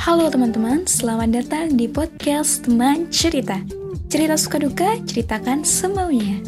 [0.00, 3.60] Halo teman-teman, selamat datang di podcast Teman Cerita.
[4.08, 6.40] Cerita suka duka, ceritakan semaunya.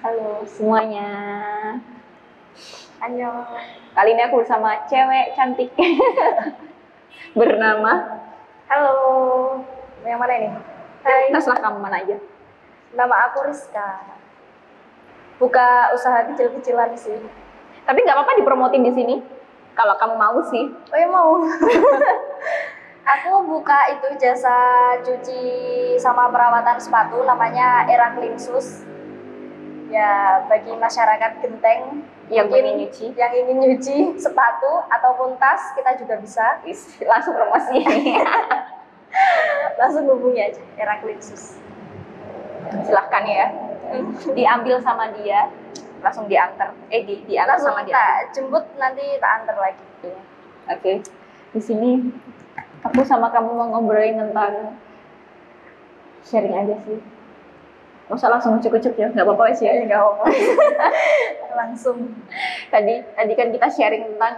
[0.00, 1.10] Halo semuanya.
[3.04, 3.32] Ayo.
[3.94, 5.70] Kali ini aku bersama cewek cantik
[7.38, 8.22] bernama.
[8.66, 8.94] Halo,
[10.02, 10.48] yang mana ini?
[11.04, 12.16] Hai, Terserah kamu mana aja.
[12.94, 14.00] nama aku Rizka.
[15.36, 17.18] Buka usaha kecil-kecilan sih.
[17.84, 19.16] Tapi nggak apa-apa dipromotin di sini.
[19.74, 20.70] Kalau kamu mau sih.
[20.70, 21.42] Oh ya mau.
[23.14, 24.56] aku buka itu jasa
[25.04, 25.42] cuci
[26.00, 28.86] sama perawatan sepatu namanya Era Clean Shoes.
[29.90, 32.02] Ya bagi masyarakat genteng
[32.32, 33.06] Yang pengen nyuci.
[33.14, 36.62] yang ingin nyuci sepatu ataupun tas kita juga bisa.
[36.64, 37.84] Is, Langsung promosi.
[39.78, 41.58] Langsung hubungi aja Era Clean Shoes.
[42.86, 43.46] Silahkan ya.
[44.38, 45.52] Diambil sama dia,
[46.04, 46.76] langsung diantar.
[46.92, 47.94] Eh di diantar Langsung sama dia.
[47.96, 49.84] tak jemput nanti tak antar lagi.
[50.68, 50.92] Oke.
[51.50, 51.90] Di sini
[52.84, 54.76] aku sama kamu mau ngobrolin tentang
[56.22, 57.00] sharing aja sih.
[58.04, 59.80] Usah langsung cukup-cukup ya, nggak apa-apa sih ya.
[59.80, 60.24] Nggak apa-apa.
[61.64, 62.12] Langsung.
[62.68, 64.34] tadi tadi kan kita sharing tentang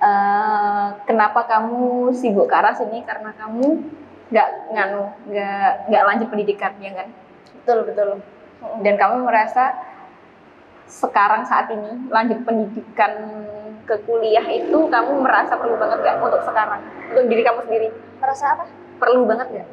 [0.00, 3.84] eh, kenapa kamu sibuk ke arah sini karena kamu
[4.32, 7.08] nggak nganu nggak nggak lanjut pendidikan ya kan
[7.60, 8.08] Betul betul.
[8.80, 9.76] dan kamu merasa
[10.86, 13.12] sekarang saat ini lanjut pendidikan
[13.84, 16.80] ke kuliah itu kamu merasa perlu banget nggak untuk sekarang
[17.12, 17.88] untuk diri kamu sendiri
[18.20, 18.64] Merasa apa?
[18.96, 19.68] perlu banget nggak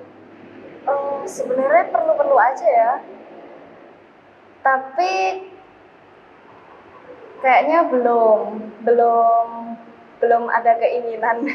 [0.82, 2.94] Oh, sebenarnya perlu-perlu aja ya.
[4.66, 5.46] Tapi
[7.42, 8.42] kayaknya belum
[8.82, 9.48] belum
[10.22, 11.46] belum ada keinginan.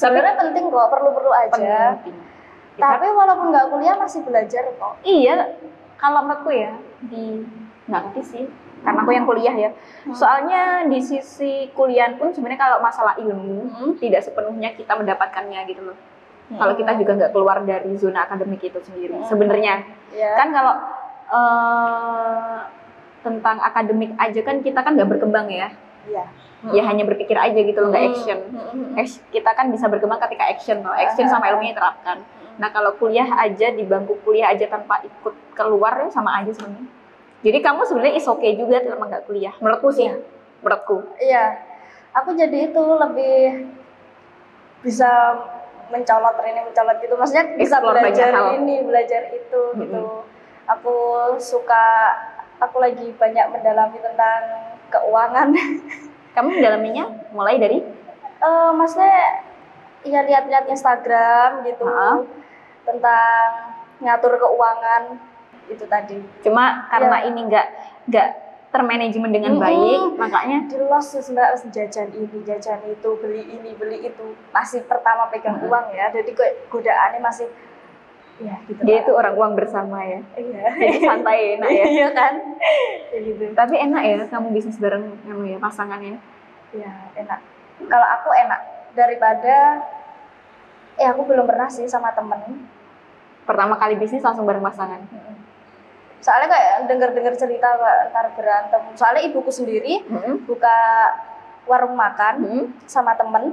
[0.00, 1.94] sebenarnya penting kok, perlu-perlu aja.
[2.02, 2.18] penting
[2.74, 4.98] Tapi walaupun nggak kuliah masih belajar kok.
[5.06, 5.54] Iya,
[5.94, 6.74] kalau menurutku ya
[7.06, 7.46] di
[7.84, 8.44] nggak ngerti sih,
[8.80, 9.70] karena aku yang kuliah ya.
[10.10, 13.92] Soalnya di sisi kuliah pun sebenarnya kalau masalah ilmu Hmm.
[13.96, 15.98] tidak sepenuhnya kita mendapatkannya gitu loh.
[16.44, 19.24] Kalau kita juga nggak keluar dari zona akademik itu sendiri, Hmm.
[19.24, 20.32] sebenarnya ya.
[20.34, 20.74] kan kalau
[21.26, 22.58] eh,
[23.20, 25.72] tentang akademik aja kan kita kan nggak berkembang ya,
[26.04, 26.24] Iya.
[26.68, 28.10] ya hanya berpikir aja gitu loh, nggak Hmm.
[28.12, 28.38] action.
[28.52, 28.92] Hmm.
[29.32, 32.20] Kita kan bisa berkembang ketika action loh, action sama ilmunya diterapkan.
[32.54, 36.86] Nah kalau kuliah aja di bangku kuliah aja tanpa ikut keluar ya sama aja sebenarnya.
[37.44, 39.52] Jadi kamu sebenarnya is okay juga selama nggak kuliah.
[39.60, 40.16] Menurutku sih, Iya.
[40.64, 40.96] menurutku.
[41.20, 41.44] Iya.
[42.16, 43.68] Aku jadi itu lebih
[44.80, 45.10] bisa
[45.92, 47.14] mencolot ini mencolot gitu.
[47.14, 50.02] Maksudnya bisa Explore belajar ini, belajar itu gitu.
[50.64, 50.96] Aku
[51.36, 51.84] suka
[52.56, 54.40] aku lagi banyak mendalami tentang
[54.88, 55.52] keuangan.
[56.34, 57.78] Kamu mendalaminya mulai dari
[58.44, 59.40] Eh maksudnya
[60.04, 62.20] ya lihat-lihat Instagram gitu Ha-ha.
[62.84, 63.46] tentang
[64.04, 65.16] ngatur keuangan
[65.66, 66.18] itu tadi.
[66.40, 67.28] cuma karena Iya.
[67.28, 67.66] ini nggak
[68.06, 68.28] nggak
[68.68, 69.62] termanajemen dengan Mm-mm.
[69.62, 75.30] baik, makanya di los mbak jajan ini jajan itu beli ini beli itu masih pertama
[75.30, 75.70] pegang Hmm.
[75.70, 77.46] uang ya jadi kok godaannya masih
[78.34, 80.18] ya gitu dia itu orang uang bersama ya.
[80.34, 81.84] iya Jadi santai enak ya.
[81.86, 82.34] iya kan
[83.08, 86.18] ya gitu Tapi enak ya kamu bisnis bareng kamu ya pasangannya.
[86.74, 87.38] ya enak
[87.86, 88.58] kalau aku enak
[88.90, 89.86] daripada
[90.94, 92.66] eh aku belum pernah sih sama temen
[93.44, 95.04] Pertama kali bisnis langsung bareng pasangan.
[96.24, 100.48] Soalnya kayak denger-denger cerita kayak ntar berantem soalnya ibuku sendiri Mm-mm.
[100.48, 100.72] buka
[101.68, 102.64] warung makan Mm-mm.
[102.88, 103.52] sama temen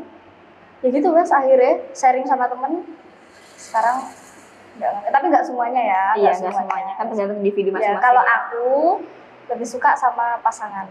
[0.80, 2.88] ya gitu mas akhirnya sharing sama temen
[3.60, 4.08] sekarang
[4.80, 5.10] nggak ngerti.
[5.12, 8.06] tapi nggak semuanya ya Iya nggak semuanya kan tergantung individu ya, masing-masing.
[8.08, 8.32] kalau ya.
[8.40, 8.66] aku
[9.52, 10.88] lebih suka sama pasangan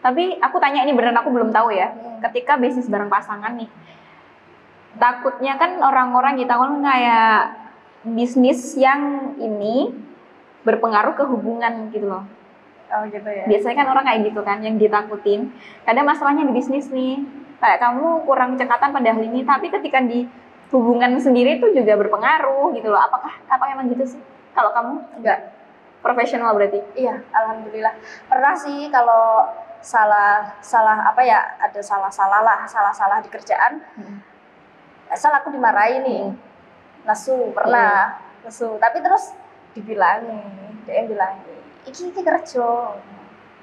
[0.00, 1.90] Tapi aku tanya ini beneran aku belum tahu ya.
[1.90, 2.22] Hmm.
[2.22, 3.66] Ketika bisnis bareng pasangan nih,
[5.02, 7.38] takutnya kan orang-orang kita kan kayak
[8.06, 9.90] bisnis yang ini
[10.66, 12.26] berpengaruh ke hubungan gitu loh.
[12.86, 15.54] oh gitu ya Biasanya kan orang kayak gitu kan yang ditakutin.
[15.82, 17.22] Kadang masalahnya di bisnis nih,
[17.58, 20.26] kayak kamu kurang cekatan pada hal ini, tapi ketika di
[20.70, 22.98] hubungan sendiri itu juga berpengaruh gitu loh.
[22.98, 24.20] Apakah apa emang gitu sih?
[24.52, 25.38] Kalau kamu enggak
[25.98, 26.78] profesional berarti?
[26.94, 27.90] iya alhamdulillah
[28.26, 29.42] pernah sih kalau
[29.82, 34.22] salah salah apa ya ada salah salah lah salah salah di kerjaan Hmm.
[35.10, 36.38] asal aku dimarahin nih Hmm.
[37.02, 39.34] nesu pernah nesu tapi terus
[39.76, 40.40] dibilangi
[40.88, 41.36] dia bilang
[41.84, 42.66] iki iki kerja.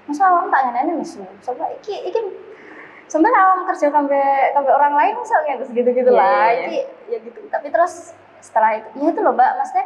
[0.04, 2.20] Masa awam tak ngene nesu coba iki iki
[3.08, 6.52] sebenarnya awam kerja sampai sampai orang lain misalnya terus gitu gitu lah.
[6.52, 6.66] iya, iya.
[6.68, 6.80] iki
[7.10, 7.40] ya gitu.
[7.48, 9.50] Tapi terus setelah itu ya itu loh mbak.
[9.58, 9.86] Maksudnya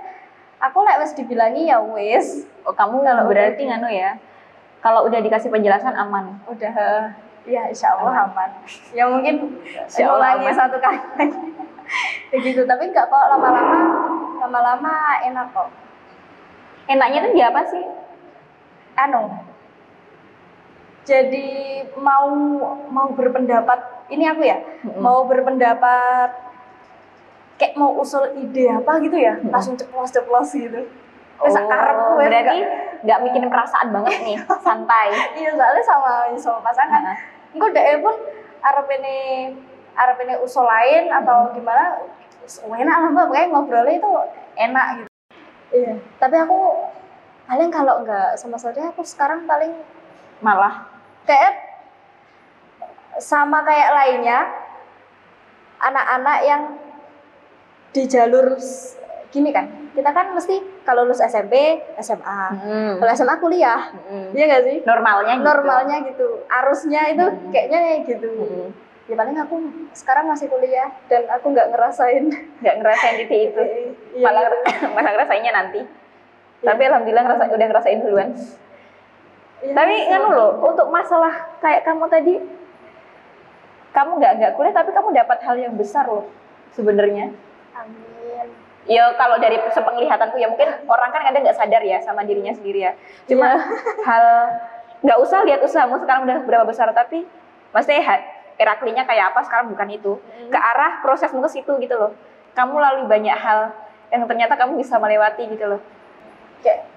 [0.59, 4.11] aku lek wes dibilangi ya wes Oh, kamu Kalau berarti udah- nganu ya.
[4.77, 6.37] Kalau udah dikasih penjelasan aman.
[6.45, 6.73] udah
[7.47, 8.59] ya insya Allah aman,
[8.91, 10.57] ya mungkin Insya Allah ngulangi aman.
[10.59, 10.99] satu kali.
[11.15, 11.39] Lagi
[12.35, 13.79] ya gitu tapi enggak kok lama-lama
[14.37, 14.93] lama-lama
[15.23, 15.71] enak kok
[16.87, 17.83] Enaknya tuh di apa sih?
[18.97, 19.29] anu
[21.05, 21.47] jadi
[21.95, 22.27] mau
[22.89, 24.97] mau berpendapat ini aku ya Mm-mm.
[24.97, 26.33] mau berpendapat
[27.55, 29.53] kayak mau usul ide apa gitu ya Mm-mm.
[29.53, 30.81] langsung ceplos ceplos gitu
[31.37, 32.65] Oh, karepku, wes berarti
[33.05, 35.13] nggak- mikirin perasaan banget nih, santai.
[35.37, 37.17] iya soalnya sama sama pasangan Heeh.
[37.53, 38.17] engko dek pun
[38.65, 39.17] arep ini
[39.93, 41.93] arep ini usul lain atau gimana
[42.73, 44.09] enak lah mbak pokoknya ngobrolnya itu
[44.57, 45.09] enak gitu
[45.69, 45.93] iya.
[46.17, 46.57] Tapi aku
[47.47, 49.71] paling kalau nggak sama saudara aku sekarang paling
[50.37, 50.85] Malah.
[51.25, 51.53] Kayak
[53.17, 54.45] sama kayak lainnya
[55.81, 56.61] anak-anak yang
[57.89, 58.53] di jalur
[59.29, 59.89] gini kan.
[59.97, 63.89] Kita kan mesti kalau lulus SMP SMA mm, kalau SMA kuliah.
[63.97, 64.77] Mm, iya nggak sih?
[64.85, 65.45] Normalnya gitu.
[65.49, 66.27] normalnya gitu.
[66.45, 67.49] Arusnya itu Hmm.
[67.49, 68.29] kayaknya kayak gitu.
[68.29, 68.67] Mm,
[69.07, 69.55] ya paling aku
[69.95, 72.27] sekarang masih kuliah dan aku nggak ngerasain
[72.59, 73.61] nggak ngerasain titik itu.
[74.17, 74.87] Iya, malah gitu.
[74.97, 75.81] malah ngerasainnya nanti.
[75.81, 76.65] Iya.
[76.73, 78.29] Tapi alhamdulillah ngerasa, udah ngerasain duluan.
[79.61, 80.09] Iya, Tapi sama.
[80.09, 82.33] nganu loh, untuk masalah kayak kamu tadi,
[83.93, 86.25] kamu nggak nggak kuliah tapi kamu dapat hal yang besar loh
[86.73, 87.33] sebenarnya.
[87.73, 88.47] amin
[88.87, 92.87] Ya kalau dari sepenglihatanku ya mungkin orang kan kadang nggak sadar ya sama dirinya sendiri
[92.87, 92.91] ya.
[93.27, 93.59] Cuma Iya.
[94.07, 94.25] hal
[95.03, 97.27] nggak usah lihat usahamu sekarang udah berapa besar tapi
[97.69, 98.01] maksudnya
[98.57, 100.17] Heraklinya kayak apa sekarang bukan itu.
[100.17, 100.49] Hmm.
[100.49, 102.11] Ke arah prosesmu ke situ gitu loh.
[102.57, 103.73] Kamu lalui banyak hal
[104.09, 105.81] yang ternyata kamu bisa melewati gitu loh.
[106.65, 106.89] kayak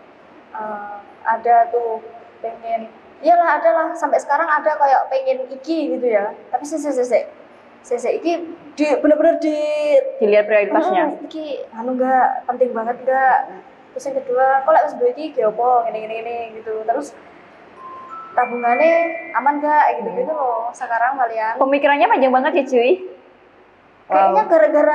[0.57, 2.01] eh, ada tuh
[2.41, 2.89] pengen
[3.21, 7.05] iyalah ada lah sampai sekarang ada kayak pengen iki gitu ya tapi sih sih sih
[7.05, 8.33] sih sih iki
[8.77, 9.57] di bener-bener di
[10.21, 11.05] Dilihat prioritasnya.
[11.13, 13.39] Hmm, iki anu enggak penting banget enggak
[13.93, 17.13] terus yang kedua kok lek wis duwe iki ge opo ngene ngene ngene gitu terus
[18.33, 18.93] tabungannya
[19.35, 22.93] aman enggak gitu gitu loh sekarang kalian Pemikirannya panjang banget ya cuy.
[24.11, 24.95] kayaknya gara-gara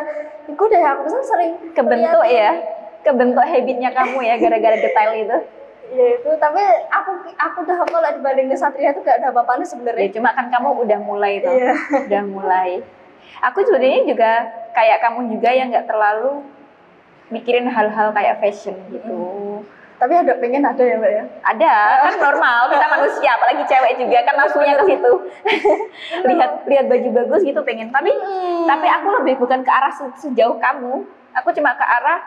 [0.51, 2.51] iku deh aku bisa sering Kebentuk ya.
[2.99, 5.37] Kebentuk habitnya kamu ya gara-gara detail itu.
[5.85, 6.57] Iya itu, tapi
[6.89, 10.09] aku aku udah kalau dibanding ke Satria itu gak ada apa-apanya Ya sebenarnya.
[10.09, 11.53] cuma kan kamu udah mulai tuh.
[11.53, 11.73] Iya.
[12.09, 12.69] Udah mulai.
[13.45, 14.31] Aku sebenarnya juga
[14.73, 16.41] kayak kamu juga yang nggak terlalu
[17.29, 19.61] mikirin hal-hal kayak fashion gitu.
[19.95, 21.23] Tapi ada pengen ada ya mbak ya.
[21.39, 25.11] Ada, kan normal, kita manusia, apalagi cewek juga kan nafsunya ke situ.
[26.27, 27.87] lihat lihat baju bagus gitu pengen.
[27.95, 28.11] Tapi
[28.67, 31.07] tapi aku lebih bukan ke arah se- sejauh kamu.
[31.39, 32.19] Aku cuma ke arah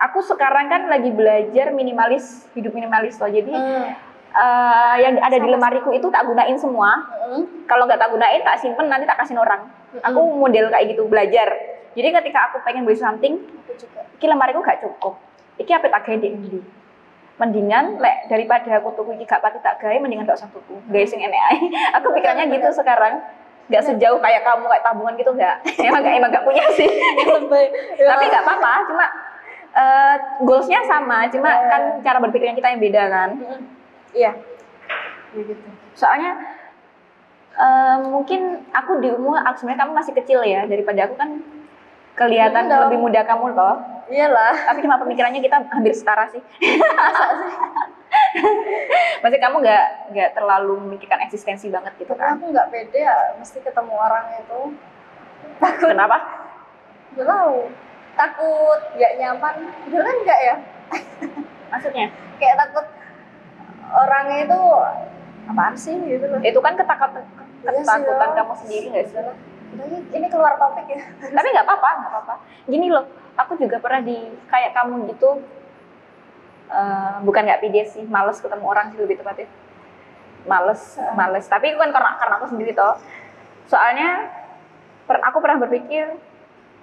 [0.00, 3.28] aku sekarang kan lagi belajar minimalis, hidup minimalis loh.
[3.28, 3.88] Jadi Hmm.
[4.30, 6.92] eh, yang ada di lemariku itu tak gunain semua.
[7.24, 7.64] Hmm.
[7.64, 9.64] Kalau nggak tak gunain, tak simpen nanti tak kasih orang.
[10.04, 11.48] Aku model kayak gitu belajar.
[11.96, 14.06] Jadi ketika aku pengen beli something, Aku juga.
[14.22, 15.29] lemariku gak cukup.
[15.60, 16.60] Iki apa tak gawe di endi?
[17.36, 20.80] Mendingan lek daripada aku tuku iki gak pati tak gawe mendingan gak usah tuku.
[20.88, 21.58] Gawe sing enek ae.
[22.00, 23.20] Aku pikirannya gitu sekarang.
[23.68, 25.56] Gak sejauh kayak kamu kayak tabungan gitu enggak.
[25.86, 26.88] Emang gak emang gak punya sih.
[28.10, 29.04] Tapi nggak apa-apa, cuma
[29.70, 31.68] eh, goalsnya sama, cuma Iya.
[31.70, 33.30] kan cara berpikirnya kita yang beda kan.
[34.16, 34.32] Iya.
[35.36, 35.68] Ya gitu.
[35.94, 36.34] Soalnya
[37.54, 41.30] eh, mungkin aku di umur, aku sebenarnya kamu masih kecil ya daripada aku kan
[42.12, 42.82] kelihatan Iya dong.
[42.86, 43.76] lebih muda kamu toh.
[44.06, 44.54] Iyalah.
[44.66, 46.42] Tapi cuma pemikirannya kita hampir setara sih.
[46.42, 47.52] Masa sih?
[49.20, 52.36] Maksudnya kamu nggak nggak terlalu memikirkan eksistensi banget gitu Tapi kan?
[52.36, 54.60] aku nggak pede ya, mesti ketemu orang itu.
[55.58, 55.88] Takut.
[55.88, 56.16] Kenapa?
[57.12, 57.56] Gak tahu.
[58.12, 59.54] Takut, nggak nyaman.
[59.86, 60.54] Bener kan nggak ya?
[61.70, 62.06] Maksudnya?
[62.36, 62.86] Kayak takut
[63.92, 64.60] orangnya itu
[65.46, 66.40] apaan sih gitu loh.
[66.40, 67.22] Itu kan ketakutan
[67.60, 68.36] Iya sih, ketakutan ya.
[68.36, 69.16] kamu sendiri nggak sih?
[70.10, 71.00] Ini keluar topik ya.
[71.30, 72.34] Tapi nggak apa-apa, nggak apa-apa.
[72.66, 73.06] Gini loh,
[73.38, 74.18] aku juga pernah di
[74.50, 75.42] kayak kamu gitu.
[76.70, 79.50] eh, bukan nggak pede sih, males ketemu orang sih lebih tepatnya.
[80.46, 81.46] Males, males.
[81.50, 82.94] Tapi itu kan karena karena aku sendiri toh.
[83.66, 84.30] Soalnya
[85.10, 86.14] per, aku pernah berpikir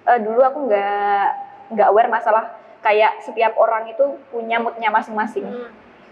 [0.04, 1.26] eh, dulu aku nggak
[1.72, 2.52] nggak aware masalah
[2.84, 5.48] kayak setiap orang itu punya moodnya masing-masing.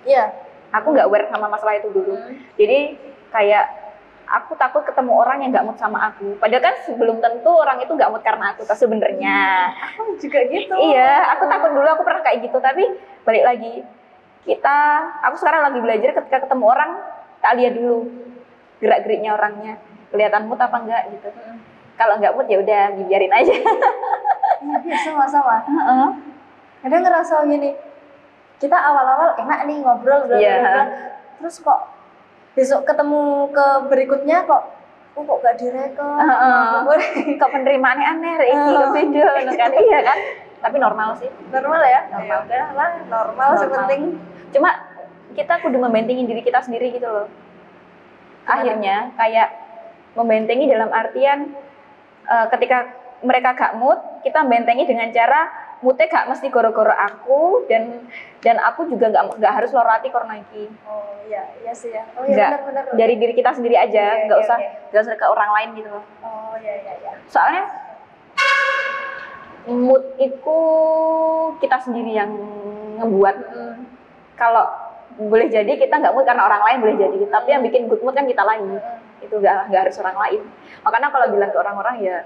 [0.09, 0.33] Iya.
[0.73, 2.16] Aku nggak aware sama masalah itu dulu.
[2.56, 2.97] Jadi
[3.28, 3.86] kayak
[4.26, 6.35] aku takut ketemu orang yang nggak mood sama aku.
[6.37, 8.66] Padahal kan sebelum tentu orang itu nggak mood karena aku.
[8.66, 9.38] Tapi sebenarnya,
[9.95, 10.75] Aku juga gitu.
[10.83, 12.59] iya, aku takut dulu aku pernah kayak gitu.
[12.59, 12.83] Tapi
[13.23, 13.73] balik lagi,
[14.42, 14.78] kita,
[15.23, 16.90] aku sekarang lagi belajar ketika ketemu orang,
[17.38, 17.97] tak lihat dulu
[18.78, 19.73] gerak geriknya orangnya,
[20.11, 21.28] kelihatan mood apa enggak gitu.
[21.97, 23.54] Kalau nggak mood ya udah dibiarin aja.
[24.83, 25.62] Iya, sama-sama.
[25.62, 26.09] Heeh.
[26.83, 27.73] Kadang ngerasa gini,
[28.59, 30.56] kita awal-awal enak nih ngobrol, bla, Iya.
[30.61, 30.83] bla.
[31.37, 31.80] terus kok
[32.56, 34.62] besok ketemu ke berikutnya kok,
[35.12, 36.16] aku kok gak direkam.
[36.16, 37.36] Heeh.
[37.36, 39.70] Kok penerimaannya aneh, iki beda, ngono kan?
[39.86, 40.18] Iya kan?
[40.64, 41.28] Tapi normal sih.
[41.52, 42.00] normal ya?
[42.08, 42.26] Normal.
[42.26, 43.60] Ya udah lah, normal, Normal.
[43.60, 44.02] sepenting.
[44.56, 44.70] cuma
[45.36, 47.28] kita kudu membentengi diri kita sendiri gitu loh
[48.46, 49.52] akhirnya kayak
[50.16, 51.52] membentengi dalam artian
[52.25, 52.88] eh, ketika
[53.20, 55.50] mereka gak mood kita membentengi dengan cara
[55.85, 58.09] mute gak mesti goro-goro aku dan
[58.40, 62.06] dan aku juga nggak nggak harus lorati karena iki Oh iya, iya sih ya.
[62.16, 62.85] Oh iya benar benar.
[62.97, 64.68] dari diri kita sendiri aja nggak oke, usah oke.
[64.95, 67.12] nggak usah ke orang lain gitu loh Oh iya iya iya.
[67.28, 67.64] soalnya
[69.66, 70.59] mood itu
[71.59, 72.30] kita sendiri yang
[73.02, 73.37] ngebuat
[74.38, 74.64] kalau
[75.16, 78.14] boleh jadi kita nggak mood karena orang lain boleh jadi tapi yang bikin good mood
[78.14, 78.78] kan kita lagi
[79.21, 80.40] itu nggak nggak harus orang lain
[80.85, 82.16] makanya kalau bilang ke orang-orang ya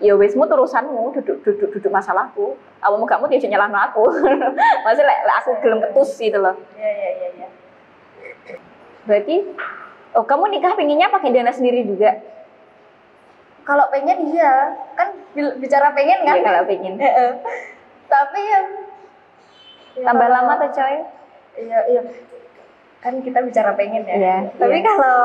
[0.00, 2.56] ya wes mood urusanmu duduk duduk duduk masalahku
[3.18, 4.04] mood ya jangan nyalahin aku
[4.84, 7.48] maksudnya lek- lek aku gelem ketus gitu loh Iya iya iya iya.
[9.02, 9.36] berarti
[10.12, 12.16] oh kamu nikah pengennya pakai dana sendiri juga
[13.60, 15.14] Kalau pengen iya, kan
[15.54, 16.34] bicara pengen kan?
[16.34, 16.94] ya, kalau pengen.
[18.10, 18.60] Tapi ya
[19.94, 20.96] ya tambah kalau- lama tuh coy
[21.60, 22.00] Iya iya.
[22.98, 24.16] Kan kita bicara pengen ya.
[24.16, 24.82] Iya, Tapi iya.
[24.82, 25.22] kalau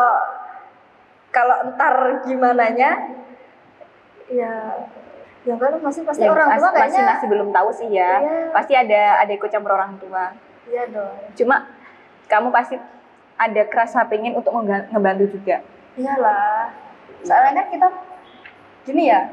[1.32, 2.92] kalau entar gimananya
[4.30, 4.54] ya
[5.46, 8.50] ya kan masih pasti Ya, orang tua masih kayaknya masih belum tahu sih ya Iya.
[8.50, 10.34] pasti ada ada ikut campur orang tua.
[10.66, 11.14] Iya dong.
[11.38, 11.70] Cuma
[12.26, 12.76] kamu pasti
[13.38, 14.50] ada kerasa pengen untuk
[14.90, 15.62] ngebantu juga.
[15.94, 16.74] Iyalah.
[17.22, 17.88] Soalnya kan kita
[18.90, 19.30] gini ya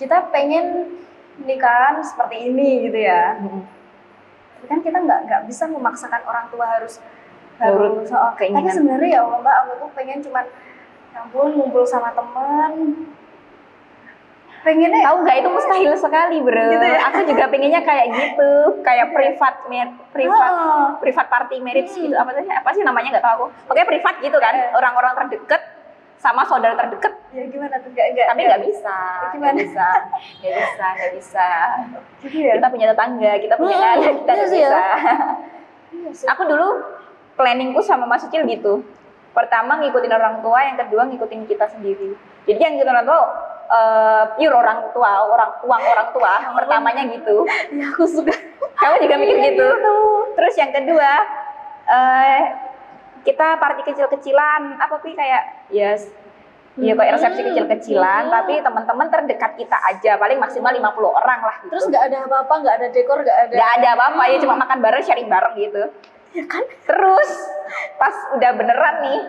[0.00, 0.96] kita pengen
[1.44, 3.36] nikahan seperti ini gitu ya.
[3.36, 6.96] Tapi kan kita nggak nggak bisa memaksakan orang tua harus
[7.60, 8.72] harus oh, tapi keinginan.
[8.72, 10.44] sebenarnya ya mbak aku tuh pengen cuman
[11.12, 12.72] ya ampun ngumpul sama teman
[14.62, 15.36] pengennya tahu nggak?
[15.36, 16.66] Itu mustahil sekali bro.
[16.70, 16.98] Gitu ya?
[17.04, 18.50] aku juga pengennya kayak gitu.
[18.80, 20.86] Kayak privat mer- privat Oh.
[20.98, 22.02] privat party marriage Hmm.
[22.04, 22.46] gitu apa sih?
[22.46, 23.08] Apa sih namanya?
[23.12, 23.46] Nggak tahu aku.
[23.64, 24.54] Pokoknya privat gitu kan.
[24.54, 24.70] Eh.
[24.72, 25.62] orang-orang terdekat
[26.16, 27.10] sama saudara terdekat.
[27.30, 27.90] Ya gimana tuh?
[27.90, 28.60] Nggak nggak tapi nggak.
[28.62, 28.96] bisa.
[29.28, 29.42] Gimana?
[29.42, 29.88] nggak bisa.
[30.38, 31.46] Nggak bisa nggak bisa.
[32.22, 32.52] Gitu ya?
[32.56, 34.54] Kita punya tetangga kita punya Hmm, anak kita iya nggak ya.
[34.54, 34.80] bisa.
[35.92, 36.68] Iya aku dulu
[37.34, 38.80] planningku sama Mas Ucil gitu.
[39.32, 42.12] Pertama ngikutin orang tua, yang kedua ngikutin kita sendiri.
[42.44, 43.20] Jadi yang ngikutin orang tua
[43.72, 46.32] eh, pure orang tua, orang uang orang tua.
[46.52, 47.48] Pertamanya gitu.
[47.78, 48.34] ya aku suka
[48.72, 49.68] Kamu juga mikir Iya, gitu.
[50.34, 51.10] Terus yang kedua
[51.82, 52.40] eh
[53.22, 56.10] kita party kecil-kecilan, apa sih kayak yes
[56.72, 57.48] Ya kayak resepsi Hmm.
[57.52, 58.32] kecil-kecilan, Hmm.
[58.32, 61.68] tapi teman-teman terdekat kita aja, paling maksimal 50 orang lah gitu.
[61.68, 64.78] terus nggak ada apa-apa nggak ada dekor nggak ada nggak ada apa-apa ya cuma makan
[64.80, 65.82] bareng sharing bareng gitu
[66.32, 66.64] ya kan?
[66.84, 67.30] Terus
[67.96, 69.20] pas udah beneran nih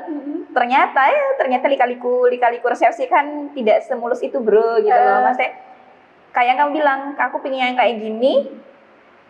[0.51, 5.19] ternyata ya ternyata likaliku likaliku resepsi kan tidak semulus itu bro gitu loh.
[5.19, 5.23] Eh.
[5.25, 5.51] maksudnya
[6.35, 8.51] kayak yang kamu bilang aku pengen yang kayak gini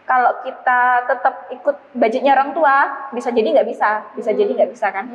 [0.03, 4.88] kalau kita tetap ikut budgetnya orang tua bisa jadi nggak bisa bisa jadi nggak bisa
[4.92, 5.06] kan?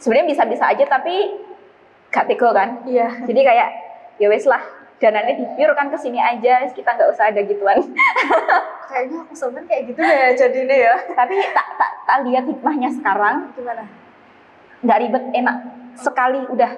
[0.00, 1.38] Sebenarnya bisa-bisa aja tapi
[2.10, 2.82] gak kan?
[2.88, 3.22] Iya.
[3.28, 3.68] Jadi kayak
[4.18, 7.80] ya wes lah dananya dipure kan ke sini aja kita nggak usah ada gituan.
[8.90, 10.94] Kayaknya aku sebenarnya kayak gitu deh jadinya ya.
[11.10, 13.48] Tapi tak tak tak lihat hikmahnya sekarang.
[13.54, 13.88] Gimana?
[14.80, 15.56] Nggak ribet enak.
[15.96, 16.70] Sekali udah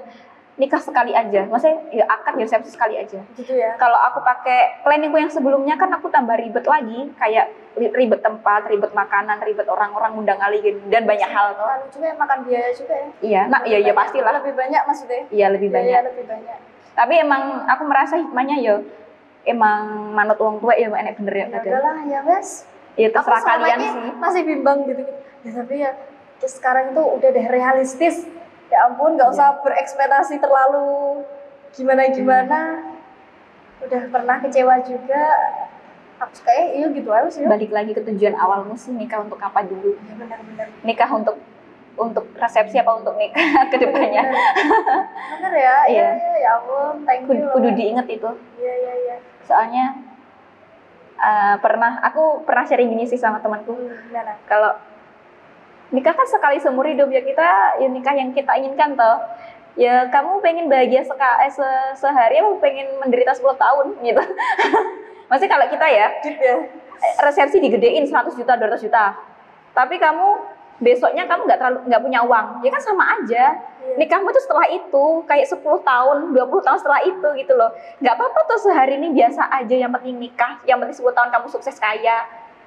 [0.52, 1.48] nikah sekali aja.
[1.48, 3.18] Maksudnya ya akad ya resepsi sekali aja.
[3.34, 3.74] Gitu ya.
[3.74, 7.10] Kalau aku pakai planningku yang sebelumnya kan aku tambah ribet lagi.
[7.16, 11.56] Kayak ri- ribet tempat ribet makanan ribet orang-orang undang kali dan banyak hal.
[11.56, 13.08] tuh lalu juga ya, makan biaya juga ya.
[13.18, 14.36] Iya nah iya iya pastilah.
[14.38, 15.26] lebih banyak maksudnya.
[15.32, 16.12] Iya lebih Biaya banyak.
[16.12, 16.58] lebih banyak
[16.92, 18.74] tapi emang aku merasa hikmahnya ya
[19.42, 22.48] emang manut uang tua ya enak bener ya ya kadang udahlah ya wes.
[22.92, 23.92] Ya terserah kalian sih.
[24.20, 25.02] masih bimbang gitu
[25.42, 25.90] ya tapi ya
[26.38, 28.16] terus sekarang itu udah deh realistis.
[28.68, 29.36] Ya ampun nggak Iya.
[29.36, 31.24] usah berekspektasi terlalu
[31.72, 32.60] gimana gimana
[33.80, 35.24] udah pernah kecewa juga.
[36.22, 39.66] Aku kayak iya gitu aja sih balik lagi ke tujuan awalmu sih nikah untuk apa
[39.66, 39.98] dulu?
[40.06, 40.66] Ya benar-benar.
[40.86, 41.36] Nikah untuk
[41.96, 44.24] untuk resepsi apa untuk nikah ke depannya.
[45.36, 45.76] Bener ya?
[45.88, 46.08] Iya.
[46.40, 48.30] Ya ampun thank kudu, you kudu diinget itu.
[48.58, 49.16] Iya iya iya.
[49.44, 49.84] Soalnya
[51.20, 53.76] eh, pernah aku pernah sharing gini sih sama temanku.
[53.76, 54.72] Hmm, kalau
[55.92, 59.20] nikah kan sekali seumur hidup ya kita ya nikah yang kita inginkan toh.
[59.72, 64.20] Ya kamu pengen bahagia seka, eh, se- sehari apa pengen menderita 10 tahun gitu.
[65.32, 66.54] Maksudnya kalau kita ya ya.
[67.24, 69.16] resepsi digedein 100 juta 200 juta.
[69.72, 70.51] Tapi kamu
[70.82, 72.46] besoknya kamu nggak terlalu nggak punya uang.
[72.66, 73.44] Ya kan sama aja.
[73.82, 73.98] Iya.
[73.98, 77.70] nikahmu tuh setelah itu kayak 10 tahun 20 tahun setelah itu gitu loh.
[77.98, 81.46] Nggak apa-apa tuh sehari ini biasa aja yang penting nikah yang penting 10 tahun kamu
[81.50, 82.22] sukses kaya.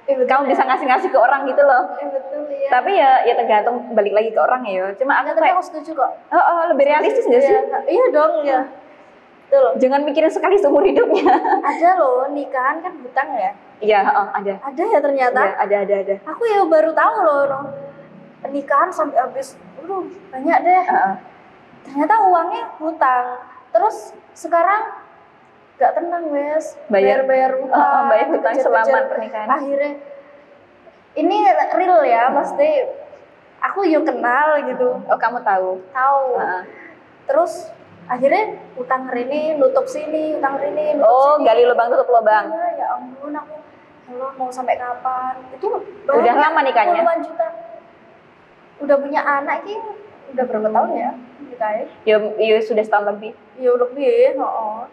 [0.06, 0.28] Betul.
[0.28, 0.48] Kamu ya.
[0.54, 1.82] bisa ngasih-ngasih ke orang gitu loh.
[1.98, 4.92] Eh, betul ya tapi ya ya tergantung balik lagi ke orang ya.
[4.96, 6.10] Cuma Nggak, aku tapi kayak aku setuju kok.
[6.30, 7.56] Oh, oh, lebih realistis gak sih?
[7.56, 8.60] Iya, nggak- dong ya
[9.46, 9.66] betul.
[9.78, 11.22] Jangan mikirin sekali seumur hidupnya.
[11.70, 13.50] Ada loh nikahan kan hutang ya?
[13.76, 14.56] Iya oh, ada.
[14.64, 15.36] Ada ya ternyata?
[15.36, 16.14] Ada, ada ada ada.
[16.32, 17.60] Aku ya baru tahu loh.
[18.46, 21.14] Pernikahan sampai habis aduh banyak deh Heeh.
[21.82, 23.26] ternyata uangnya hutang
[23.70, 23.96] terus
[24.32, 25.02] sekarang
[25.76, 27.22] nggak tenang wes Bayar.
[27.22, 29.48] bayar Oh, oh, hutang bayar hutang selama pernikahan.
[29.50, 29.92] akhirnya
[31.14, 31.36] ini
[31.72, 32.68] real ya pasti
[33.58, 36.62] aku yuk kenal gitu oh kamu tahu tahu Heeh.
[37.24, 37.72] terus
[38.06, 42.46] akhirnya utang Rini nutup sini utang Rini nutup Oh, sini gali lubang tutup lubang.
[42.46, 43.54] Iya, ya ampun aku
[44.06, 45.66] Allah mau sampai kapan itu
[46.06, 47.02] Udah lama nikahnya?
[47.02, 47.46] puluhan juta
[48.78, 49.76] udah punya anak ini
[50.30, 51.10] udah berapa tahun ya
[51.46, 53.32] nikahnya Ya, ya sudah setahun lebih.
[53.56, 54.84] ya lebih oh,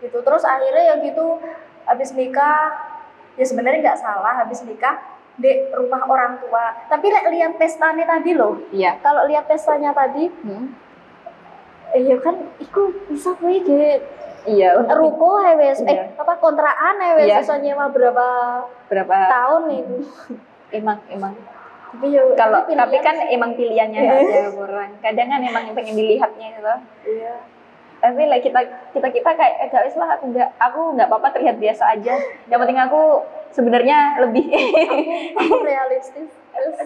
[0.00, 1.38] gitu terus akhirnya ya gitu
[1.84, 2.72] habis nikah
[3.34, 4.98] ya sebenarnya nggak salah habis nikah
[5.36, 8.98] di rumah orang tua tapi lihat lihat pestanya tadi loh Iya.
[8.98, 10.74] kalau lihat pestanya tadi Hmm.
[11.90, 13.74] eh ya kan iku bisa gue gitu
[14.40, 16.08] Iya, untuk ruko ya wes Iya.
[16.08, 17.36] eh apa kontrakan ya wes Iya.
[17.40, 18.26] iso nyewa berapa
[18.86, 19.96] berapa tahun itu
[20.72, 21.34] emang emang
[21.90, 23.34] tapi ya kalau pilihan tapi kan sih.
[23.34, 26.74] emang pilihannya aja orang kadang kan emang yang pengen dilihatnya gitu
[27.06, 27.34] iya.
[28.00, 28.56] Tapi lah kita
[28.96, 32.16] kita kita kayak eh, gak wis lah aku nggak aku nggak apa-apa terlihat biasa aja.
[32.48, 33.00] Yang penting aku
[33.52, 34.48] sebenarnya lebih
[35.36, 36.32] aku realistis.
[36.32, 36.80] Terus,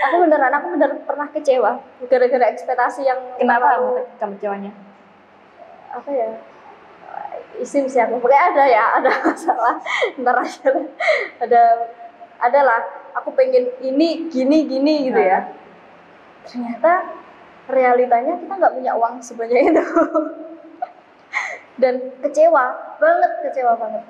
[0.00, 4.72] aku beneran aku bener pernah kecewa gara-gara ekspektasi yang kenapa terlalu- kamu kecewanya
[5.92, 6.28] apa ya?
[7.60, 8.16] Isim sih aku.
[8.16, 9.76] Pokoknya ada ya ada masalah.
[10.16, 10.68] Ntar aja
[11.44, 11.62] ada
[12.40, 12.80] ada lah
[13.16, 15.48] aku pengen ini gini gini gitu ya.
[16.44, 17.16] Ternyata
[17.66, 19.84] realitanya kita nggak punya uang sebanyak itu.
[21.80, 24.04] Dan kecewa banget kecewa banget.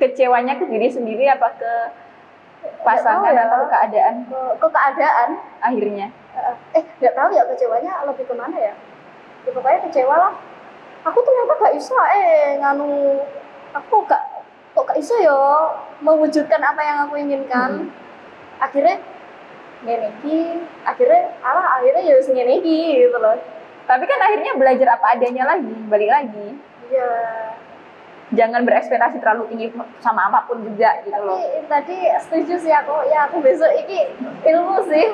[0.00, 1.72] Kecewanya ke diri sendiri apa ke
[2.80, 3.44] pasangan ya.
[3.48, 4.14] atau ke keadaan?
[4.28, 5.28] Ke, ke keadaan.
[5.60, 6.06] Akhirnya.
[6.76, 8.74] Eh nggak tahu ya kecewanya lebih ke mana ya.
[9.44, 10.34] Ya pokoknya kecewa lah.
[11.04, 13.20] Aku ternyata gak bisa eh nganu
[13.76, 14.22] aku gak
[14.72, 15.36] kok gak bisa ya
[16.00, 17.92] mewujudkan apa yang aku inginkan
[18.60, 18.96] akhirnya
[19.84, 20.38] ngene iki
[20.82, 23.36] akhirnya alah akhirnya ya ngene iki gitu loh.
[23.84, 26.46] Tapi kan akhirnya belajar apa adanya lagi balik lagi.
[26.88, 27.12] Iya.
[28.34, 29.66] Jangan berekspektasi terlalu tinggi
[30.00, 31.38] sama apa pun juga gitu tapi loh.
[31.68, 34.08] tadi setuju sih aku ya aku besok iki
[34.48, 35.06] ilmu sih.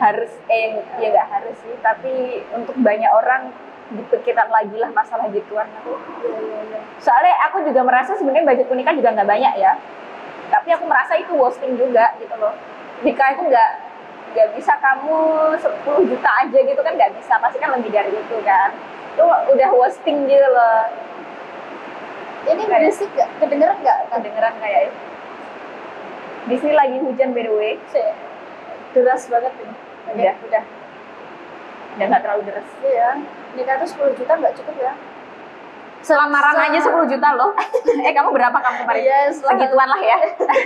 [0.00, 3.52] Harus eh ya nggak harus sih tapi untuk banyak orang
[3.90, 6.80] dipikirkan lagi lah masalah gituan aku iya iya iya.
[7.02, 9.72] Soalnya aku juga merasa sebenarnya budget nikah juga nggak banyak ya
[10.50, 12.52] tapi aku merasa itu wasting juga gitu loh.
[13.00, 13.70] Nikah itu nggak
[14.30, 15.18] nggak bisa kamu
[15.58, 17.38] 10 juta aja gitu kan nggak bisa.
[17.38, 18.74] Pasti kan lebih dari itu kan.
[19.14, 20.90] Itu udah wasting gitu loh.
[22.40, 24.98] Ini Kayak- berisik gak kedengeran gak kedengeran kayak itu.
[26.48, 27.72] Di sini lagi hujan by the way.
[27.92, 28.10] Sih
[28.90, 29.74] deras banget ini.
[30.10, 30.34] Udah.
[30.48, 30.64] udah.
[31.98, 32.66] Dan nggak terlalu deras.
[32.80, 33.08] Iya,
[33.54, 34.92] nikah tuh 10 juta nggak cukup ya?
[36.02, 37.50] Lamaran Se- aja 10 juta loh.
[38.06, 39.02] eh kamu berapa kamu kemarin?
[39.02, 39.52] Yes, lah.
[39.52, 40.18] Segituan lah ya.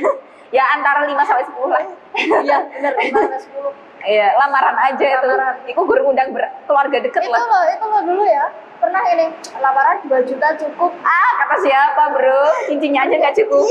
[0.57, 1.83] ya antara 5 sampai 10 lah.
[2.15, 3.73] Iya, bener, lima sampai sepuluh.
[4.01, 5.27] Iya, lamaran aja itu.
[5.27, 5.55] Lamaran.
[5.67, 6.29] Iku gue undang
[6.65, 7.43] keluarga deket Itu loh.
[7.43, 8.47] loh, itu loh dulu ya.
[8.79, 9.27] Pernah ini
[9.59, 10.93] lamaran 2 juta cukup.
[11.03, 12.43] Ah, kata siapa bro?
[12.69, 13.67] Cincinnya aja nggak cukup.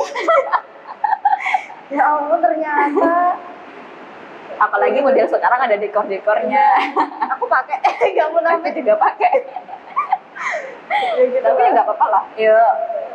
[1.87, 3.37] Ya ampun ternyata
[4.53, 6.65] Apalagi model sekarang ada dekor-dekornya.
[7.27, 7.77] aku pakai
[8.13, 8.73] nggak Aku munafik.
[8.75, 9.33] juga pakai.
[10.93, 11.71] Ya gitu Tapi ya lah.
[11.73, 12.23] nggak apa-apa lah.
[12.35, 12.57] Ya,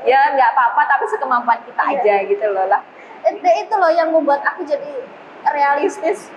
[0.05, 0.81] ya nggak apa-apa.
[0.87, 1.99] Tapi sekemampuan kita Iya.
[2.01, 2.83] aja gitu loh lah.
[3.23, 4.93] Eh, itu loh yang membuat aku jadi
[5.47, 6.31] realistis.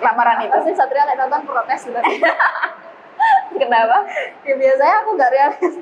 [0.00, 0.50] Lamaran itu.
[0.50, 2.00] Pasti Satria lagi nonton protes gitu.
[3.60, 4.00] Kenapa?
[4.42, 5.74] ya biasanya aku nggak realistis.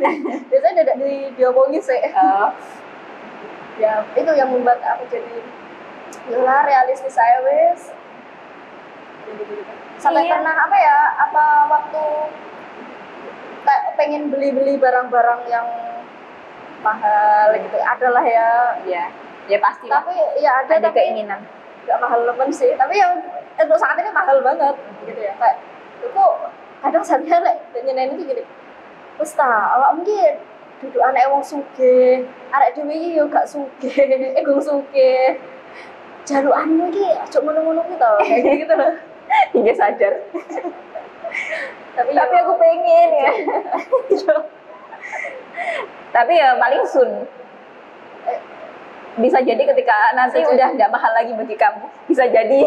[0.48, 2.00] Biasanya tidak di diomongin sih.
[2.12, 2.50] Oh,
[3.82, 5.38] ya itu yang membuat aku jadi
[6.28, 7.94] yalah realistis saya wes
[9.96, 10.32] sampai Iya.
[10.34, 12.57] pernah apa ya apa waktu kayak
[13.94, 15.66] pengen beli-beli barang-barang yang
[16.80, 18.48] mahal gitu adalah ya
[18.86, 19.04] iya.
[19.48, 20.04] Ya pasti lah.
[20.04, 20.12] tapi
[20.44, 21.40] ya ada, Ada tapi keinginan.
[21.88, 23.16] nggak mahal lemen sih tapi yang
[23.56, 24.76] untuk saat ini mahal banget
[25.08, 25.56] gitu ya kayak
[26.04, 26.24] itu
[26.84, 28.44] kadang saya lek nyeneni itu gini
[29.16, 30.36] wes ta awak mungkin
[30.78, 33.88] duduk anak wong suge arek dhewe iki yo gak suge
[34.36, 35.40] eh gue suge
[36.28, 38.92] jalukanmu iki aja ngono-ngono ku to kayak gitu loh
[39.56, 40.14] Hingga sadar.
[41.98, 43.30] tapi, Tapi yo- aku pengen ya.
[46.10, 46.82] Tapi ya paling.
[48.24, 48.38] Eh,
[49.18, 51.86] Bisa jadi ketika nanti Bisa udah nggak mahal lagi bagi kamu.
[52.06, 52.62] Bisa jadi.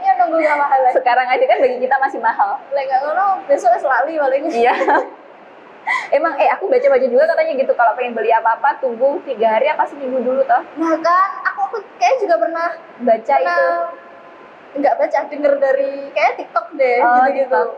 [0.00, 2.56] iya nunggu gak mahal lagi Sekarang aja kan bagi kita masih mahal.
[2.70, 4.72] lek gak ngono besok lali paling Iya.
[6.10, 9.82] Emang eh aku baca-baca juga katanya gitu kalau pengen beli apa-apa tunggu tiga hari apa
[9.84, 12.68] seminggu dulu toh nah kan aku aku kayak juga pernah
[13.00, 13.90] baca itu pernah
[14.72, 17.68] nggak baca denger dari kayak TikTok deh Oh, gitu TikTok.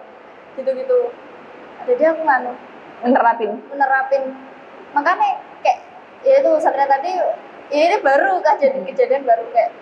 [0.55, 0.99] Gitu gitu
[1.83, 2.53] ada dia aku nganu
[3.03, 3.51] menerapin?
[3.67, 4.23] menerapin.
[4.95, 5.79] Makanya kayak
[6.23, 9.73] ya itu satria tadi ya ini baru kan jadi kejadian baru kayak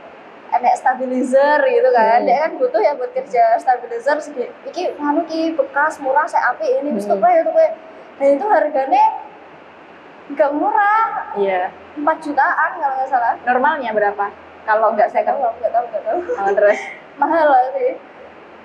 [0.50, 2.22] enek stabilizer gitu kan.
[2.22, 2.26] Hmm.
[2.26, 6.80] dia kan butuh ya buat kerja stabilizer segi iki nganu ki bekas murah saya api
[6.80, 7.20] ini wis Hmm.
[7.20, 7.72] tuh ya tuh kayak
[8.16, 9.04] dan itu harganya
[10.30, 11.34] nggak murah.
[11.34, 11.74] Iya.
[11.98, 13.34] 4 jutaan kalau nggak salah.
[13.42, 14.26] Normalnya berapa?
[14.62, 16.18] Kalau nggak saya second tahu nggak tahu nggak tahu.
[16.38, 16.78] Oh, terus?
[17.20, 17.98] Mahal lah sih.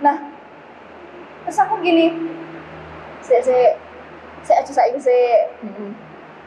[0.06, 0.35] Nah
[1.46, 2.12] terus aku gini
[3.22, 3.68] saya saya
[4.42, 5.90] saya aja saya saya Mm-mm.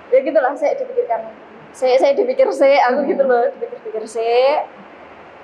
[0.08, 1.22] ya gitulah saya dipikirkan.
[1.68, 3.08] Saya saya dipikir saya aku Hmm.
[3.08, 4.66] gitu loh dipikir-pikir saya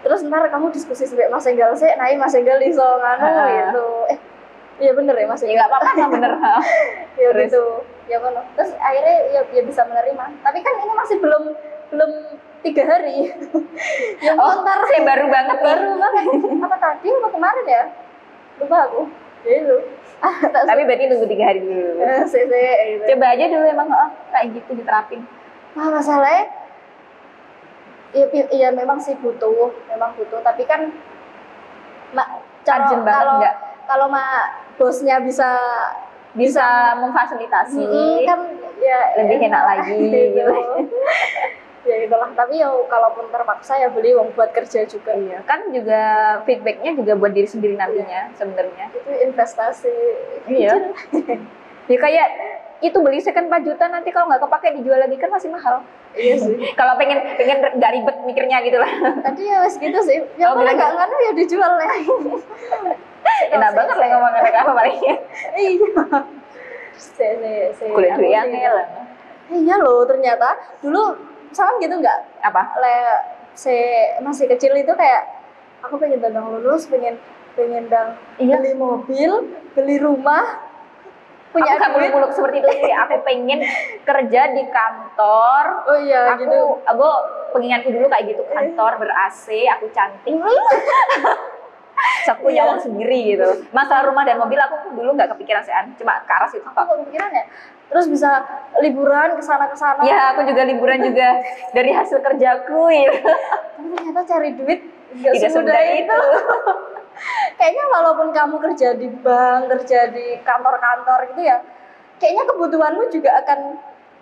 [0.01, 3.47] terus ntar kamu diskusi sampai Mas Enggal saya nah Mas Enggal iso nganu Ah.
[3.51, 3.87] gitu.
[4.09, 4.19] Eh
[4.81, 5.59] iya bener ya Mas ya Enggal?
[5.61, 6.33] nggak apa-apa sama bener.
[7.15, 7.47] Ya Terus?
[7.47, 7.65] gitu
[8.05, 10.25] ya mana terus akhirnya ya, ya bisa menerima.
[10.41, 11.43] Tapi kan ini masih belum
[11.91, 12.11] belum
[12.63, 13.31] tiga hari.
[14.25, 16.25] Ya oh ntar saya baru banget baru banget.
[16.59, 17.07] Apa tadi?
[17.11, 17.85] Apa kemarin ya?
[18.59, 19.03] Lupa aku
[19.45, 19.61] ya
[20.55, 23.05] Tak tapi berarti nunggu tiga hari dulu Eh, gitu.
[23.13, 25.21] coba aja dulu emang oh, kayak gitu diterapin
[25.75, 26.49] Wah masalahnya
[28.15, 30.39] ya, ya, ya memang sih butuh, memang butuh.
[30.39, 30.87] Tapi kan
[32.15, 32.31] mak
[32.63, 33.55] kalau nggak?
[33.91, 35.59] kalau mak bosnya bisa
[36.35, 38.39] bisa memfasilitasi Mm, kan
[38.79, 39.99] ya lebih enak lagi
[40.35, 40.55] gitu.
[41.85, 42.29] Ya itulah.
[42.33, 45.13] Tapi ya kalaupun terpaksa ya beli uang buat kerja juga.
[45.13, 46.01] Iya, kan juga
[46.43, 48.91] feedbacknya juga buat diri sendiri nantinya sebenarnya.
[48.91, 49.95] Itu investasi.
[50.47, 50.73] Iya.
[51.85, 52.29] Ya kayak
[52.81, 55.85] itu beli second 4 juta nanti kalau nggak kepake dijual lagi kan masih mahal.
[56.17, 56.57] Iya sih.
[56.81, 58.89] kalau pengen pengen nggak ribet mikirnya gitu lah.
[59.21, 60.25] Tadi ya wes gitu sih.
[60.41, 60.97] Ya Oh, kalau bilang nggak gitu.
[60.97, 61.89] nganu ya dijual lah.
[63.55, 65.15] Enak banget lah ngomong apa palingnya.
[65.53, 65.87] Iya.
[66.97, 67.91] Saya saya saya.
[67.93, 68.65] Kulit aku yang sih-
[69.61, 70.49] Iya loh ternyata
[70.81, 71.21] dulu
[71.55, 72.19] sama gitu nggak?
[72.43, 72.63] Apa?
[72.83, 72.97] Le,
[73.55, 75.23] saya masih kecil itu kayak
[75.81, 77.17] aku pengen dandang lulus, pengen
[77.55, 78.59] pengen dang Iya.
[78.59, 79.31] beli mobil,
[79.79, 80.59] beli rumah,
[81.55, 82.11] punya aku duit.
[82.11, 82.93] muluk-muluk seperti itu sih.
[82.93, 83.63] Aku pengen
[84.03, 85.65] kerja di kantor.
[85.87, 86.61] Oh iya aku, gitu.
[86.83, 87.09] aku
[87.55, 90.35] pengingatku dulu kayak gitu kantor ber AC, aku cantik,
[92.25, 92.69] aku punya Iya.
[92.69, 93.49] uang sendiri gitu.
[93.71, 95.93] Masalah rumah dan mobil aku dulu nggak kepikiran sih, An.
[95.95, 96.85] cuma ke arah situ Aku kok.
[96.85, 97.45] kok kepikiran ya.
[97.85, 98.31] Terus bisa
[98.79, 100.01] liburan ke sana ke sana.
[100.03, 101.29] Ya, aku juga liburan juga
[101.71, 103.13] dari hasil kerjaku ya.
[103.71, 104.81] Tapi ternyata cari duit
[105.15, 106.19] nggak Tidak semudah semudah itu.
[107.59, 111.63] kayaknya walaupun kamu kerja di bank, kerja di kantor-kantor gitu ya,
[112.17, 113.61] kayaknya kebutuhanmu juga akan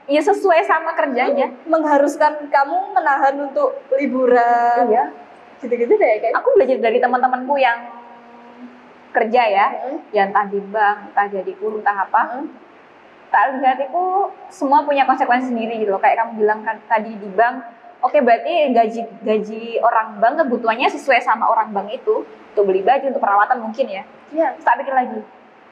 [0.03, 1.47] Ya sesuai sama kerjanya.
[1.63, 4.91] mengharuskan kamu menahan untuk liburan.
[4.91, 5.07] Iya.
[5.63, 6.35] Gitu-gitu deh kayaknya.
[6.43, 7.79] Aku belajar dari teman-temanku yang
[9.13, 9.99] kerja ya, Heeh.
[10.11, 12.23] ya entah di bank, entah jadi guru, entah apa.
[12.35, 12.47] Heeh.
[13.33, 14.05] Tak lihat itu
[14.53, 16.03] semua punya konsekuensi sendiri gitu loh.
[16.03, 17.65] Kayak kamu bilang kan tadi di bank,
[18.05, 23.09] oke berarti gaji gaji orang bank kebutuhannya sesuai sama orang bank itu untuk beli baju,
[23.09, 24.03] untuk perawatan mungkin ya.
[24.33, 24.59] Iya.
[24.59, 25.21] Terus tak pikir lagi,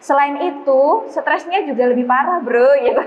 [0.01, 0.81] selain itu
[1.13, 3.03] stresnya juga lebih parah bro gitu.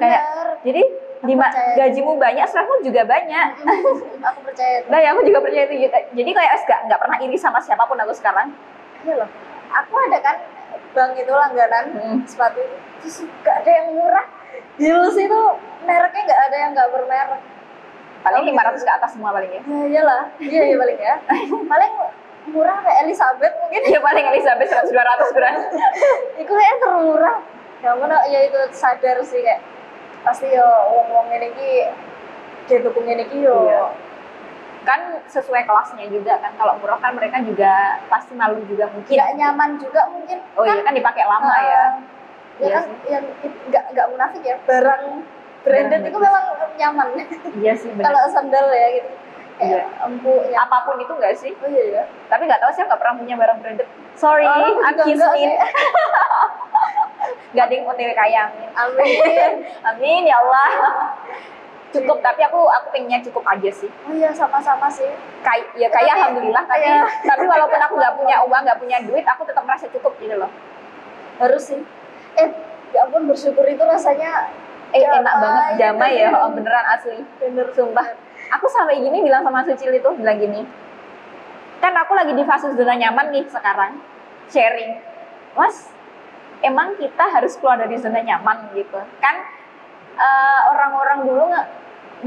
[0.00, 0.22] Kayak
[0.64, 0.82] jadi
[1.22, 1.34] di
[1.78, 3.46] gajimu banyak, stresmu juga banyak.
[4.26, 4.86] aku percaya itu.
[4.90, 5.74] Nah ya aku juga percaya itu.
[5.80, 5.98] gitu.
[6.12, 8.50] Jadi kayak nggak nggak pernah iri sama siapa pun aku sekarang.
[9.02, 9.30] Iya loh.
[9.72, 10.36] Aku ada kan
[10.92, 12.18] bank itu langganan Hmm.
[12.26, 12.60] sepatu
[13.00, 14.26] terus gak ada yang murah.
[14.76, 15.40] Heels itu
[15.82, 17.40] mereknya nggak ada yang nggak bermerek.
[18.22, 19.62] Paling Oh, 500 ke atas semua paling ya.
[19.62, 21.14] Ya iyalah, iya iya paling ya.
[21.72, 21.92] paling
[22.50, 23.80] murah kayak Elizabeth mungkin.
[23.82, 25.64] Iya paling Elizabeth 100 200 berarti.
[26.38, 27.36] Itu kayak termurah.
[27.82, 29.58] Ya mana ya itu sadar sih kayak
[30.22, 31.70] pasti yo wong-wong ini ki
[32.64, 33.56] kayak dukung ini ki yo.
[33.64, 33.84] Iya.
[34.82, 36.50] Kan sesuai kelasnya juga kan.
[36.52, 37.70] Kalau murah kan mereka juga
[38.06, 39.06] pasti malu juga mungkin.
[39.08, 40.38] Tidak nyaman juga mungkin.
[40.54, 41.62] Oh iya kan dipakai lama ya.
[41.62, 41.92] Uh,
[42.58, 42.96] ya Iya kan sih.
[43.08, 43.24] yang
[43.70, 45.02] nggak nggak munafik ya barang
[45.62, 47.08] branded Barang itu memang nyaman
[47.56, 48.10] Iya sih benar.
[48.10, 49.10] kalau sandal ya gitu
[49.62, 49.82] Iya.
[50.02, 51.54] empuk ya Apa pun itu enggak sih?
[51.54, 53.88] oh iya ya Tapi nggak tahu sih nggak pernah punya barang branded.
[54.14, 55.50] Sorry, Oh, aku I'm kismin.
[57.52, 59.52] Gak ada yang OTW kaya, amin.
[59.88, 60.68] amin ya Allah.
[61.90, 63.84] Cukup, tapi aku aku pengennya cukup aja sih.
[64.02, 65.04] oh iya sama-sama sih
[65.42, 67.04] Kay ya kaya Tapi- alhamdulillah, tapi iya.
[67.28, 70.48] tapi walaupun aku nggak punya uang, nggak punya duit, aku tetap merasa cukup gitu loh.
[71.34, 71.80] harus sih
[72.34, 72.48] eh
[72.92, 74.48] ya ampun bersyukur itu rasanya
[74.92, 77.24] Eh Damai, enak banget damai ya, oh, beneran asli.
[77.38, 78.04] bener Sumpah.
[78.52, 80.68] Aku sampai gini bilang sama Sucil itu bilang gini.
[81.82, 83.98] Kan aku lagi di fase zona nyaman nih sekarang.
[84.46, 85.02] Sharing.
[85.58, 85.90] Mas,
[86.62, 89.02] emang kita harus keluar dari zona nyaman gitu.
[89.18, 89.34] Kan
[90.14, 91.66] eh, orang-orang dulu nggak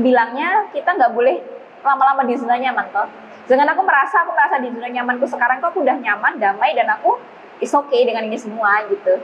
[0.03, 1.39] bilangnya kita nggak boleh
[1.87, 3.07] lama-lama di zona nyaman toh.
[3.45, 6.91] Dengan aku merasa aku merasa di zona nyamanku sekarang kok aku udah nyaman, damai dan
[6.91, 7.15] aku
[7.63, 9.21] is okay dengan ini semua gitu.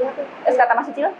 [0.00, 0.08] ya,
[0.42, 1.12] Terus kata Mas Sucil,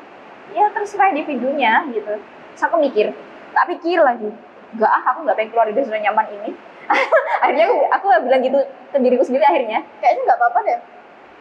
[0.57, 2.19] ya terserah individunya gitu.
[2.19, 3.13] Terus aku mikir,
[3.53, 4.33] tak pikir lagi,
[4.75, 6.51] enggak ah aku nggak pengen keluar dari zona nyaman ini.
[7.43, 8.59] akhirnya aku, aku bilang gitu
[8.93, 10.79] ke diriku sendiri akhirnya kayaknya nggak apa-apa deh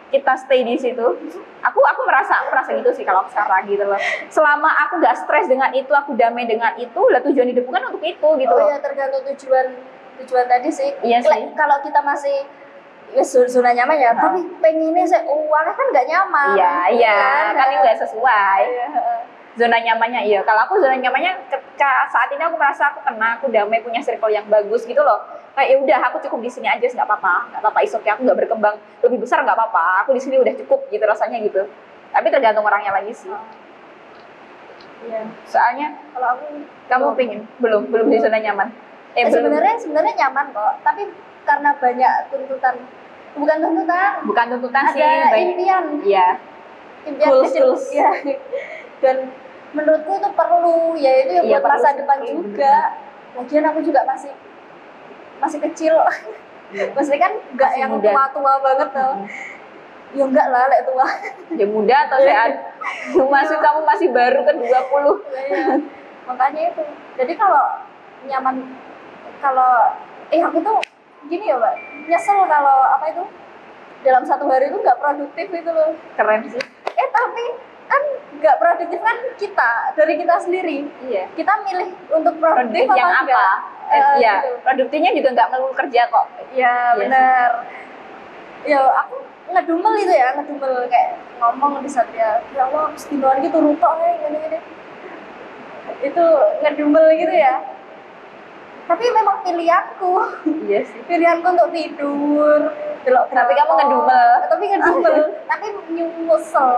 [0.06, 1.02] kita stay di situ.
[1.66, 3.98] Aku aku merasa aku merasa gitu sih kalau sekarang gitu loh.
[4.30, 8.00] Selama aku nggak stres dengan itu, aku damai dengan itu, lah tujuan hidupku kan untuk
[8.06, 8.70] itu gitu oh loh.
[8.70, 9.76] iya tergantung tujuan
[10.22, 11.52] tujuan tadi sih Iya sih.
[11.58, 12.48] kalau kita masih
[13.12, 14.22] ya zona nyaman ya Heeh.
[14.24, 17.20] tapi pengennya saya uangnya kan nggak nyaman Iya, iya,
[17.52, 18.62] kan ini nggak sesuai.
[18.72, 18.88] Iya.
[19.56, 23.48] Zona nyamannya iya kalau aku zona nyamannya ketika saat ini aku merasa aku tenang aku
[23.48, 25.20] damai punya circle yang bagus gitu loh
[25.56, 28.24] kayak ya udah aku cukup di sini aja nggak apa-apa nggak apa-apa is okay aku
[28.24, 31.64] nggak berkembang lebih besar nggak apa-apa aku di sini udah cukup gitu rasanya gitu
[32.12, 33.28] Tapi tergantung orangnya lagi sih.
[35.04, 35.22] Iya.
[35.44, 36.46] Soalnya Kalau aku
[36.88, 37.16] kamu belum.
[37.20, 38.72] pingin belum belum di zona nyaman.
[39.16, 41.12] Eh, Eh, sebenarnya sebenarnya nyaman kok, tapi
[41.44, 42.76] karena banyak tuntutan
[43.36, 46.28] bukan tuntutan, bukan tuntutan sih, ada impian, Iya.
[47.04, 47.68] impian kecil.
[47.92, 48.10] Iya.
[49.00, 49.16] Dan
[49.76, 52.76] menurutku itu perlu, ya itu ya Iya, buat masa depan Iya, juga.
[53.36, 54.32] Lagian aku juga masih
[55.38, 55.94] masih kecil.
[56.96, 58.10] Maksudnya kan Masih yang muda.
[58.10, 59.14] tua-tua banget tuh.
[60.16, 61.08] Ya enggak lah, lek tua.
[61.54, 62.52] Ya muda atau sehat?
[63.36, 64.66] Masuk kamu masih baru ke 20.
[64.66, 65.66] Iya.
[66.26, 66.84] Makanya itu.
[67.20, 67.64] Jadi kalau
[68.26, 68.56] nyaman
[69.44, 69.94] kalau
[70.32, 70.80] eh aku tuh
[71.28, 71.76] gini ya, Mbak.
[72.08, 73.24] Nyesel kalau apa itu
[74.02, 75.92] dalam satu hari itu nggak produktif itu loh.
[76.16, 76.64] Keren sih.
[76.96, 77.46] Eh tapi
[77.86, 78.02] kan
[78.36, 80.78] nggak produktif kan kita dari kita sendiri.
[81.06, 81.24] Iya.
[81.34, 83.48] Kita milih untuk produktif, Produktif yang apa apa?
[83.86, 84.50] Eh, Eh, Iya, gitu.
[84.66, 86.26] produktifnya juga nggak melulu kerja kok.
[86.28, 87.50] Iya Iya benar.
[88.66, 93.78] Ya aku ngedumel itu ya, ngedumel kayak ngomong di satria, ya Allah, sedino lagi turu
[93.78, 94.58] tok eh gini gini.
[96.02, 96.26] Itu
[96.62, 97.62] ngedumel gitu ya.
[98.86, 100.14] Tapi memang pilihanku,
[100.66, 100.98] Iya sih.
[101.10, 104.30] pilihanku untuk tidur, belok Tapi kamu ngedumel.
[104.50, 105.18] Tapi ngedumel,
[105.50, 106.70] tapi nyesel.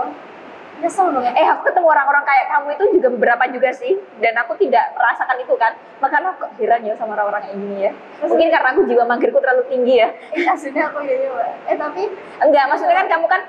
[0.78, 1.34] Nyesel dong ya.
[1.34, 3.98] Eh aku ketemu orang-orang kayak kamu itu juga beberapa juga sih.
[4.22, 5.74] Dan aku tidak merasakan itu kan.
[5.98, 7.92] Makanya aku kok heran ya sama orang-orang kayak gini ya.
[8.22, 10.10] Mungkin karena aku jiwa magerku terlalu tinggi ya.
[10.38, 11.50] Eh, aslinya aku ya, Mbak.
[11.66, 12.04] Eh tapi
[12.46, 13.42] enggak maksudnya kan kamu kan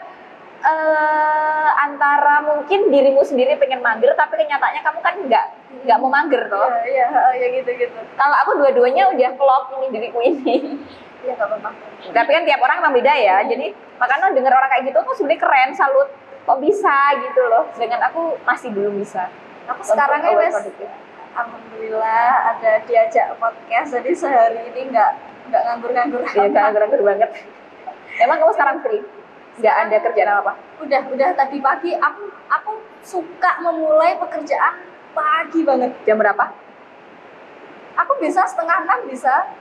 [0.59, 6.43] eh antara mungkin dirimu sendiri pengen mager tapi kenyataannya kamu kan enggak enggak mau mager
[6.51, 6.67] toh.
[6.83, 7.99] Iya, iya, ya gitu gitu.
[8.19, 10.83] kalau aku dua-duanya udah klop ini diriku ini.
[11.19, 11.71] Iya nggak apa-apa.
[12.14, 13.37] tapi kan tiap orang emang beda ya.
[13.47, 16.09] Jadi makanya denger orang kayak gitu aku sebenarnya keren salut
[16.48, 19.28] kok bisa gitu loh sedangkan aku masih belum bisa
[19.68, 20.64] Aku sekarang ya wes.
[21.37, 25.11] Alhamdulillah ada diajak podcast jadi sehari ini nggak
[25.52, 26.72] nggak nganggur-nganggur Iya, amat.
[26.72, 27.30] nganggur banget.
[28.18, 29.04] Emang kamu sekarang free?
[29.61, 30.52] Nggak ada kerjaan apa-apa?
[30.80, 32.72] Udah udah tadi pagi aku aku
[33.04, 34.80] suka memulai pekerjaan
[35.12, 35.92] pagi banget.
[36.02, 36.44] Jam berapa?
[37.98, 39.52] Aku bisa setengah enam bisa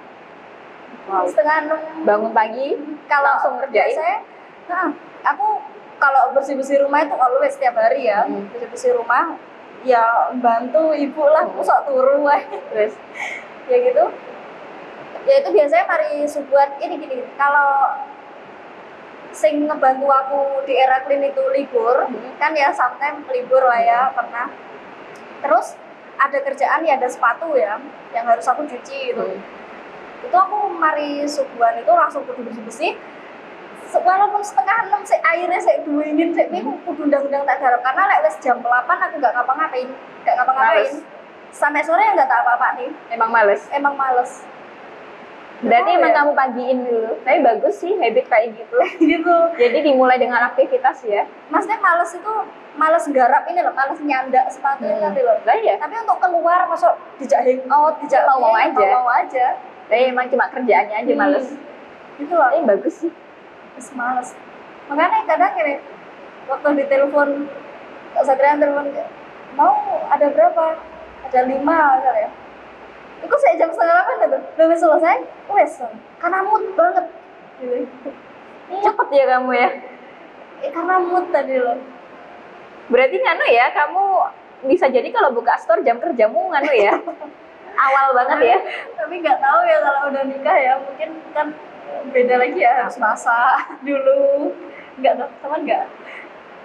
[1.07, 1.23] Wow.
[1.23, 2.75] setengah enam Bangun pagi,
[3.07, 3.95] kalau langsung ngerjain?
[3.95, 4.17] Saya,
[4.67, 4.87] nah,
[5.23, 5.59] aku
[5.97, 8.45] kalau bersih bersih rumah itu always setiap hari ya Hmm.
[8.49, 9.37] bersih bersih rumah
[9.81, 10.03] ya
[10.35, 11.53] bantu ibu lah Hmm.
[11.53, 12.41] pusok turu weh.
[12.69, 12.93] terus
[13.69, 14.03] ya gitu
[15.23, 17.91] ya itu biasanya mari subuhan ini gini kalau
[19.29, 22.33] sing ngebantu aku di era clean itu libur Hmm.
[22.35, 24.49] kan ya sometimes libur lah ya pernah
[25.39, 25.77] terus
[26.17, 27.77] ada kerjaan ya ada sepatu ya
[28.09, 29.41] yang harus aku cuci gitu Hmm.
[30.17, 32.93] itu aku mari subuhan itu langsung kudu bersih bersih
[33.95, 36.55] walaupun setengah enam sih airnya saya sih Hmm.
[36.57, 39.87] aku kudu undang-undang tak garap karena lek wes jam 8 aku nggak ngapa-ngapain
[40.21, 40.91] nggak ngapa-ngapain
[41.49, 43.61] sampai sore ya nggak tak apa-apa nih emang males.
[43.71, 44.43] emang males
[45.57, 46.15] Berarti Oh, emang ya?
[46.15, 47.17] kamu pagiin dulu.
[47.17, 48.77] Tapi bagus sih habit kayak gitu.
[49.09, 51.25] gitu Jadi dimulai dengan aktivitas ya.
[51.49, 52.33] maksudnya males itu
[52.77, 55.09] males garap ini loh males nyandak sepatunya Hmm.
[55.09, 55.81] tadi loh Lah ya.
[55.81, 58.85] tapi untuk keluar masuk dijak hangout dijak Mau-mau ini, aja.
[58.93, 59.47] mau aja
[59.89, 61.19] Tapi emang cuma kerjaannya aja Hmm.
[61.19, 61.47] males.
[62.15, 63.11] gitu loh Tapi bagus sih.
[63.77, 64.33] Terus males
[64.89, 65.77] makanya kadang gini
[66.49, 67.45] waktu di telepon
[68.17, 68.89] Kak Satria telepon
[69.53, 70.81] mau ada berapa
[71.27, 72.29] ada lima misalnya ya
[73.21, 75.17] itu saya jam setengah delapan itu belum selesai
[75.53, 75.73] wes
[76.17, 77.05] karena mood banget
[77.61, 77.85] gitu.
[78.67, 79.69] Cepet ya kamu ya.
[80.61, 81.77] Eh, karena mood tadi loh
[82.87, 84.03] Berarti nganu ya, kamu
[84.71, 86.93] bisa jadi kalau buka store jam kerjamu nganu ya.
[87.85, 88.57] Awal banget ya.
[88.97, 91.47] tapi nggak tahu ya kalau udah nikah ya mungkin kan
[92.11, 94.51] beda lagi ya harus masak dulu
[94.97, 95.85] nggak tahu teman nggak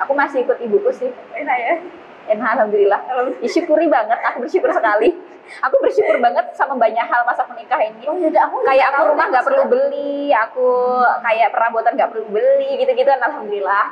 [0.01, 1.11] Aku masih ikut ibuku sih.
[1.37, 1.75] enak ya
[2.23, 3.03] Enak, alhamdulillah.
[3.43, 5.11] Disyukuri banget, aku bersyukur sekali.
[5.59, 8.07] Aku bersyukur banget sama banyak hal masa menikah ini.
[8.07, 10.69] oh ya udah, aku Kayak aku rumah nggak perlu beli, aku
[11.03, 13.87] kayak perabotan nggak perlu beli, gitu-gitu alhamdulillah.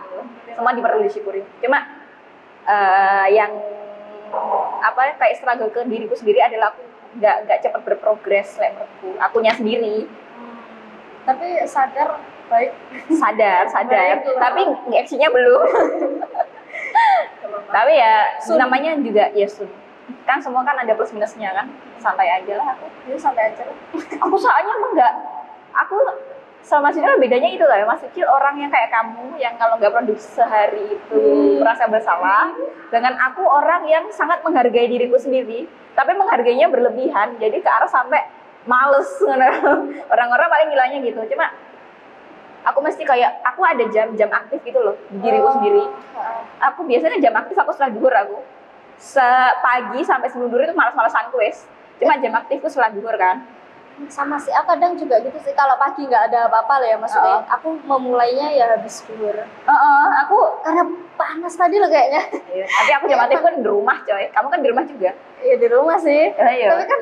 [0.54, 1.42] Semua perlu disyukuri.
[1.58, 1.78] Cuma
[2.70, 3.50] eh, yang
[4.78, 6.86] apa kayak struggle ke diriku sendiri adalah aku
[7.18, 9.10] nggak nggak cepat berprogres kayak menurutku.
[9.18, 10.29] Akunya sendiri Hmm.
[11.22, 12.70] Tapi sadar baik
[13.12, 15.62] sadar sadar, Baik tapi aksinya belum.
[17.70, 18.58] Tapi ya Sun.
[18.58, 19.70] namanya juga ya sun.
[20.26, 21.66] Kan semua kan ada plus minusnya kan.
[21.98, 22.86] Santai aja lah aku.
[23.04, 23.62] jadi santai aja
[24.18, 25.14] Aku soalnya emang nggak
[25.76, 25.96] aku
[26.60, 29.76] sama Mas Cil bedanya itu lah ya Mas Cil orang yang kayak kamu yang kalau
[29.76, 31.60] nggak produksi sehari itu Hmm.
[31.60, 32.52] merasa bersalah
[32.88, 38.24] dengan aku orang yang sangat menghargai diriku sendiri tapi menghargainya berlebihan jadi ke arah sampai
[38.70, 39.10] males
[40.06, 41.20] orang-orang paling gilanya gitu.
[41.34, 41.50] Cuma
[42.62, 45.82] aku mesti kayak aku ada jam-jam aktif gitu loh di diriku Oh, sendiri.
[46.62, 48.38] Aku biasanya jam aktif aku setelah duhur aku.
[49.00, 51.66] Sepagi sampai sebelum duhur itu malas-malasan wes.
[51.98, 53.42] Cuma jam aktifku setelah duhur kan.
[54.08, 57.36] Sama sih aku kadang juga gitu sih kalau pagi nggak ada apa-apa lah ya maksudnya.
[57.52, 59.36] Aku memulainya ya habis duhur.
[59.44, 60.84] Heeh, aku karena
[61.20, 62.22] panas tadi loh kayaknya.
[62.48, 64.24] Iya, tapi aku jam aktif kan di rumah coy.
[64.32, 65.10] Kamu kan di rumah juga.
[65.40, 66.32] ya di rumah sih.
[66.32, 66.68] Iya.
[66.72, 67.00] tapi kan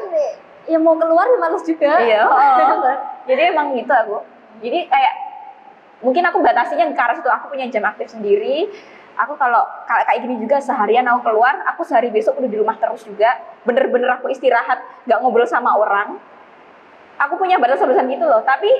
[0.69, 2.23] ya mau keluar ya males juga Iya.
[2.29, 2.97] heeh.
[3.27, 4.17] Jadi emang gitu aku.
[4.61, 5.15] Jadi kayak
[5.99, 7.27] mungkin aku batasinya ke arah situ.
[7.27, 8.69] Aku punya jam aktif sendiri.
[9.19, 12.77] Aku kalau kalau kayak gini juga seharian aku keluar, aku sehari besok udah di rumah
[12.77, 13.35] terus juga.
[13.65, 16.21] Bener-bener aku istirahat, nggak ngobrol sama orang.
[17.19, 18.47] Aku punya batasan-batasan gitu loh.
[18.47, 18.71] Tapi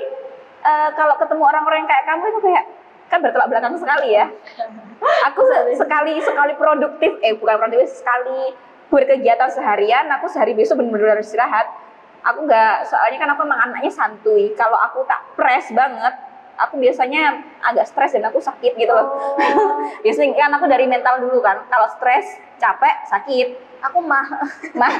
[0.61, 2.63] eh, kalau ketemu orang-orang yang kayak kamu itu kayak
[3.09, 4.29] kan bertolak belakang sekali ya.
[5.27, 8.53] Aku se- sekali sekali produktif, eh bukan produktif sekali
[8.89, 11.69] berkegiatan seharian, aku sehari besok bener-bener harus istirahat.
[12.25, 14.51] Aku nggak, soalnya kan aku emang anaknya santuy.
[14.57, 16.11] Kalau aku tak press banget,
[16.59, 19.07] aku biasanya agak stres dan aku sakit gitu loh.
[19.07, 21.63] Oh, biasanya kan aku dari mental dulu kan.
[21.71, 23.47] Kalau stres, capek, sakit.
[23.79, 24.27] aku mah
[24.75, 24.91] Mah.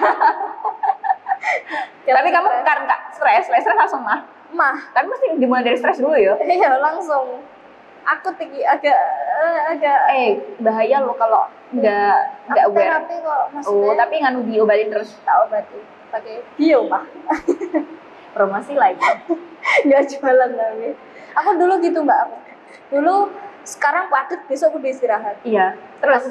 [2.08, 4.24] Tapi kamu kan nggak stres, stres langsung mah.
[4.56, 6.40] mah Tapi mesti dimulai dari stres dulu ya.
[6.42, 7.44] iya langsung
[8.02, 8.98] aku tinggi agak
[9.38, 12.86] eh, agak Eh, bahaya loh kalau nggak nggak aku aware.
[12.98, 15.10] terapi kok maksudnya Oh, tapi nganu diobatin terus.
[15.22, 17.06] tahu berarti pakai bio mah
[18.30, 19.02] Promosi lagi.
[19.86, 20.90] nggak jualan tapi
[21.32, 22.36] aku dulu gitu mbak aku
[22.90, 23.16] dulu
[23.62, 25.78] sekarang padat besok udah istirahat Iya.
[26.00, 26.24] Terus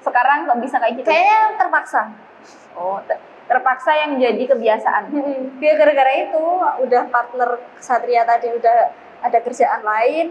[0.00, 1.06] sekarang nggak bisa kayak gitu.
[1.06, 2.02] kayaknya terpaksa
[2.72, 5.04] Oh, ter- terpaksa yang jadi kebiasaan.
[5.56, 6.40] dia gara-gara itu
[6.78, 10.26] udah partner Satria tadi udah ada kerjaan lain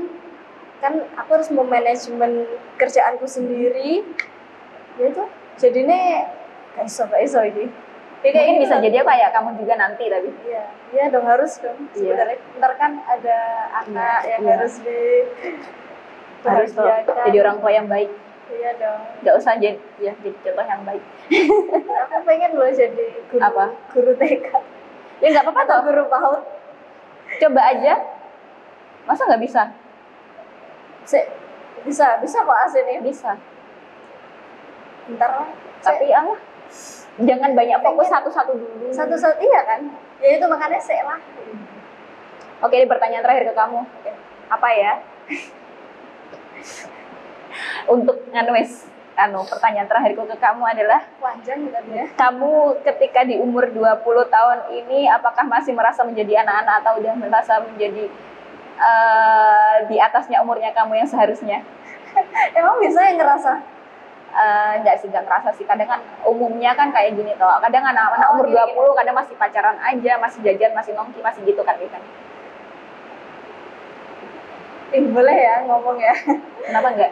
[0.79, 4.03] kan aku harus memanajemen kerjaanku sendiri
[4.95, 5.23] ya itu
[5.55, 6.27] jadinya
[6.75, 7.67] gak iso gak iso ini
[8.25, 10.33] Ya, kayak Mungkin gitu bisa jadi kayak kamu juga nanti tapi.
[10.49, 10.63] Iya,
[10.97, 11.77] iya dong harus dong.
[11.93, 12.09] Iya.
[12.09, 13.37] Sebenarnya ntar kan ada
[13.85, 14.51] anak Iya, yang iya.
[14.57, 14.99] harus di
[16.41, 18.09] Harus tuh jadi orang tua yang baik.
[18.49, 19.01] Iya dong.
[19.21, 21.03] Nggak usah jadi ya jadi contoh yang baik.
[22.09, 23.65] Aku pengen loh jadi guru Apa?
[23.93, 24.47] guru TK
[25.21, 25.79] Ya nggak apa-apa toh.
[25.85, 26.41] guru PAUD.
[27.45, 27.93] Coba aja.
[29.05, 29.69] Masa nggak bisa?
[31.05, 31.29] Se-
[31.85, 33.01] bisa bisa kok aslinya.
[33.05, 33.31] Bisa.
[35.05, 35.49] Bentar lah.
[35.85, 36.39] Tapi ya Allah,
[37.21, 38.89] jangan banyak fokus satu-satu dulu.
[38.89, 39.81] satu-satu iya kan?
[40.17, 41.19] Ya itu makanya saya lah.
[42.65, 43.85] Oke, ini pertanyaan terakhir ke kamu.
[44.49, 44.93] Apa ya?
[47.85, 52.05] Untuk nganuis, anu pertanyaan terakhirku ke kamu adalah Panjang ya.
[52.19, 57.63] kamu ketika di umur 20 tahun ini apakah masih merasa menjadi anak-anak atau udah merasa
[57.63, 58.11] menjadi
[58.75, 61.59] eh, di atasnya umurnya kamu yang seharusnya?
[62.59, 63.75] Emang bisa yang ngerasa?
[64.35, 65.63] Eh, enggak sih, enggak kerasa sih.
[65.63, 67.47] Kadang kan umumnya kan kayak gini toh.
[67.63, 71.41] Kadang anak-anak Oh, umur gini, 20 kadang masih pacaran aja, masih jajan, masih nongki, masih
[71.47, 72.03] gitu kan kan.
[74.91, 76.15] Eh boleh ya ngomong ya.
[76.67, 77.11] Kenapa enggak?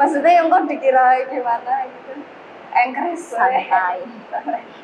[0.00, 2.12] Maksudnya yang kok dikira gimana gitu.
[2.74, 4.00] Enggak Santai.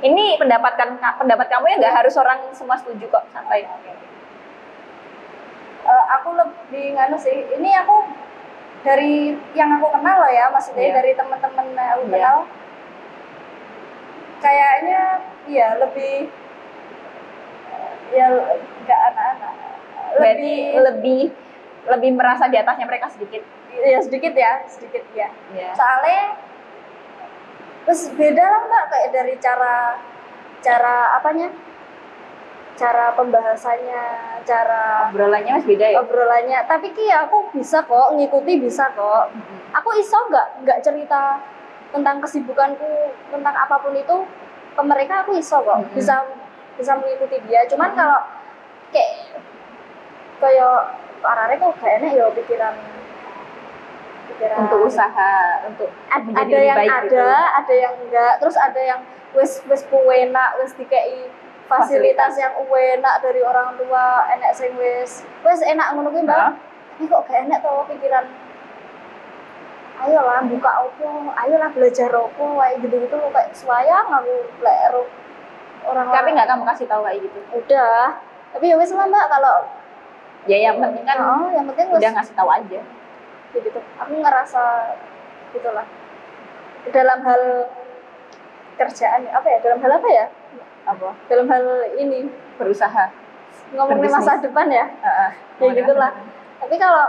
[0.04, 3.64] Ini pendapat kan pendapat kamu ya nggak harus orang semua setuju kok, santai.
[5.90, 8.06] Eh, aku lebih nganu sih ini aku
[8.80, 10.94] dari yang aku kenal loh ya maksudnya Iya.
[10.96, 12.12] dari teman-teman yang aku Iya.
[12.14, 12.36] kenal
[14.40, 15.00] kayaknya
[15.44, 16.30] iya lebih
[18.10, 18.26] ya
[18.80, 19.54] nggak anak-anak
[20.10, 21.20] Berarti lebih
[21.86, 23.42] lebih merasa di atasnya mereka sedikit.
[23.72, 25.70] ya sedikit ya sedikit ya Ya.
[25.72, 26.34] soalnya
[27.82, 29.96] terus beda lah mbak kayak dari cara
[30.60, 31.48] cara apanya
[32.80, 34.02] cara pembahasannya
[34.40, 35.96] cara Obrolannya masih beda ya.
[36.00, 39.28] obrolannya tapi ki aku bisa kok ngikuti bisa kok
[39.70, 41.44] aku iso nggak nggak cerita
[41.92, 42.88] tentang kesibukanku
[43.28, 44.16] tentang apa pun itu
[44.72, 45.92] ke mereka aku iso kok Mm-mm.
[45.92, 46.24] bisa
[46.80, 47.96] bisa mengikuti dia cuman Mm.
[47.96, 48.20] kalau
[48.88, 49.12] kayak
[50.40, 50.76] kayak
[51.20, 52.74] arare kok gak enak ya pikiran
[54.26, 55.32] pikiran Untuk usaha,
[55.68, 57.20] untuk Ad- ada yang baik ada gitu.
[57.60, 59.00] ada yang enggak terus ada yang
[59.36, 61.28] wes wes enak wes dikei
[61.70, 66.58] fasilitas, yang enak dari orang tua enak sing wes wes enak ngono kuwi mbak.
[66.98, 68.26] Tapi kok gak enak tuh pikiran?
[70.02, 71.32] Ayolah buka opo?
[71.32, 72.58] Ayolah belajar opo?
[72.58, 74.78] Kayak gitu gitu kayak suayang aku lek
[75.80, 77.38] orang Tapi nggak kamu kasih tahu kayak gitu.
[77.56, 78.20] udah.
[78.50, 79.56] Tapi ya wes lah mbak kalau
[80.48, 82.80] Ya yang penting kan oh, yang penting udah ngasih tahu aja.
[83.52, 83.80] ya gitu.
[84.00, 84.96] Aku ngerasa
[85.52, 85.84] gitulah.
[86.90, 87.42] Dalam hal
[88.80, 89.58] kerjaan apa ya?
[89.60, 90.26] Dalam hal apa ya
[90.84, 91.08] Apa?
[91.26, 91.64] dalam hal
[91.94, 93.10] ini Berusaha.
[93.70, 94.26] ngomongin Berbisnis.
[94.26, 95.30] masa depan ya Heeh.
[95.60, 96.10] ya gitulah
[96.58, 97.06] tapi kalau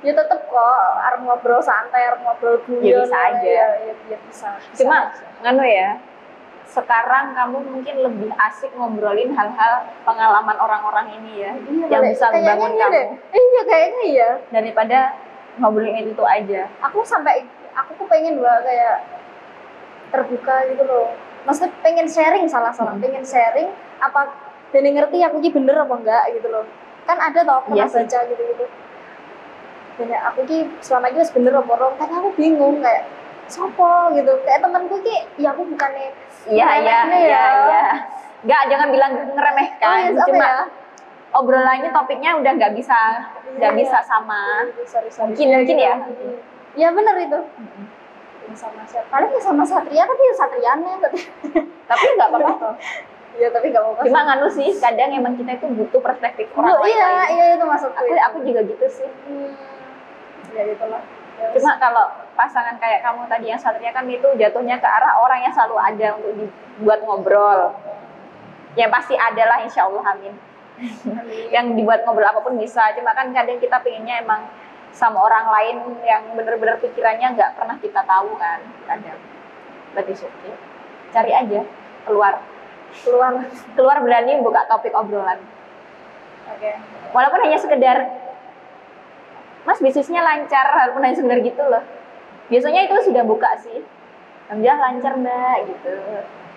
[0.00, 3.40] ya tetep kok arep ngobrol santai arep ngobrol guyon Ya bisa aja.
[3.40, 5.24] ya, ya, ya bisa, bisa Cuma aja.
[5.40, 5.88] nganu ya,
[6.64, 12.12] sekarang kamu mungkin lebih asik ngobrolin hal-hal pengalaman orang-orang ini ya, Iya, yang boleh.
[12.12, 13.06] bisa membangun kamu deh.
[13.32, 14.98] iya kayaknya iya daripada
[15.56, 16.62] ngobrolin itu itu aja.
[16.80, 19.06] aku sampai aku tuh pengen loh kayak
[20.10, 21.08] terbuka gitu loh
[21.42, 23.02] maksudnya pengen sharing salah salah Hmm.
[23.02, 23.68] pengen sharing
[23.98, 24.20] apa
[24.70, 26.64] dan ngerti aku ki bener apa enggak gitu loh
[27.02, 28.64] kan ada tau aku Iya pernah baca gitu gitu
[29.92, 33.04] dan ya aku ki selama ini bener apa wrong kan aku bingung kayak
[33.46, 36.10] sopo gitu kayak temanku ki ya aku bukannya
[36.42, 37.86] Iya, iya, iya, iya.
[38.42, 39.86] Enggak, jangan bilang ngeremehkan.
[39.86, 40.62] Oh, yes, apa Cuma ya?
[41.32, 42.98] obrolannya topiknya udah nggak bisa
[43.54, 43.78] nggak Iya.
[43.78, 44.66] bisa sama.
[44.82, 45.30] sorry, sorry.
[45.30, 45.94] Mungkin- mungkin ya.
[46.02, 46.34] gitu.
[46.74, 48.01] ya bener itu Ya,
[48.52, 51.18] sama siapa paling ya sama Satria tapi ya Satrianya tapi
[51.82, 52.74] Tapi nggak apa-apa tuh.
[53.34, 56.80] ya tapi gak apa-apa Cuma nganu sih, kadang emang kita itu butuh perspektif orang Oh,
[56.80, 56.90] lain.
[56.90, 59.08] iya iya itu maksudku Aku aku juga gitu sih.
[59.24, 59.52] Hmm,
[60.50, 64.86] ya itulah Ya, Cuma kalau pasangan kayak kamu tadi yang satria kan itu jatuhnya ke
[64.86, 67.72] arah orang yang selalu ada untuk dibuat ngobrol.
[68.72, 70.36] Yang pasti ada lah insya Allah amin.
[71.48, 72.92] yang dibuat ngobrol apa pun bisa.
[72.92, 74.44] Cuma kan kadang kita pengennya emang
[74.92, 79.18] sama orang lain yang bener-bener pikirannya nggak pernah kita tahu kan kadang.
[79.96, 80.50] Berarti oke.
[81.12, 81.60] Cari aja
[82.04, 82.34] keluar.
[82.92, 83.32] keluar
[83.72, 85.40] Keluar berani buka topik obrolan.
[86.52, 86.70] oke
[87.12, 87.98] Walaupun hanya sekedar
[89.62, 91.82] Mas bisnisnya lancar, walaupun hanya sekedar gitu loh.
[92.50, 93.78] Biasanya itu sudah buka sih.
[94.50, 95.92] Alhamdulillah lancar mbak gitu.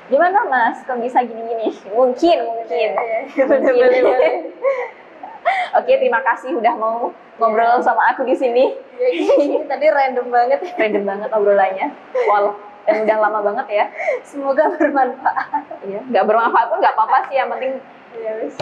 [0.09, 0.81] Gimana mas?
[0.83, 1.69] Kok bisa gini-gini?
[1.93, 2.89] Mungkin, mungkin.
[3.49, 4.03] Mungkin.
[5.77, 8.65] Oke, terima kasih udah mau ngobrol sama aku di sini.
[8.95, 10.73] ya ini tadi random banget ya.
[10.79, 11.87] Random banget obrolannya.
[12.31, 12.55] Wow,
[12.87, 13.85] dan udah lama banget ya.
[14.25, 17.35] semoga bermanfaat Iya, nggak bermanfaat pun nggak apa-apa sih.
[17.37, 17.71] Yang penting,
[18.19, 18.55] ya wis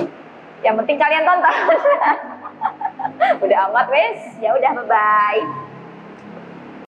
[0.64, 1.56] yang penting kalian tonton.
[3.44, 4.20] udah amat wes.
[4.40, 5.73] Ya udah, bye bye.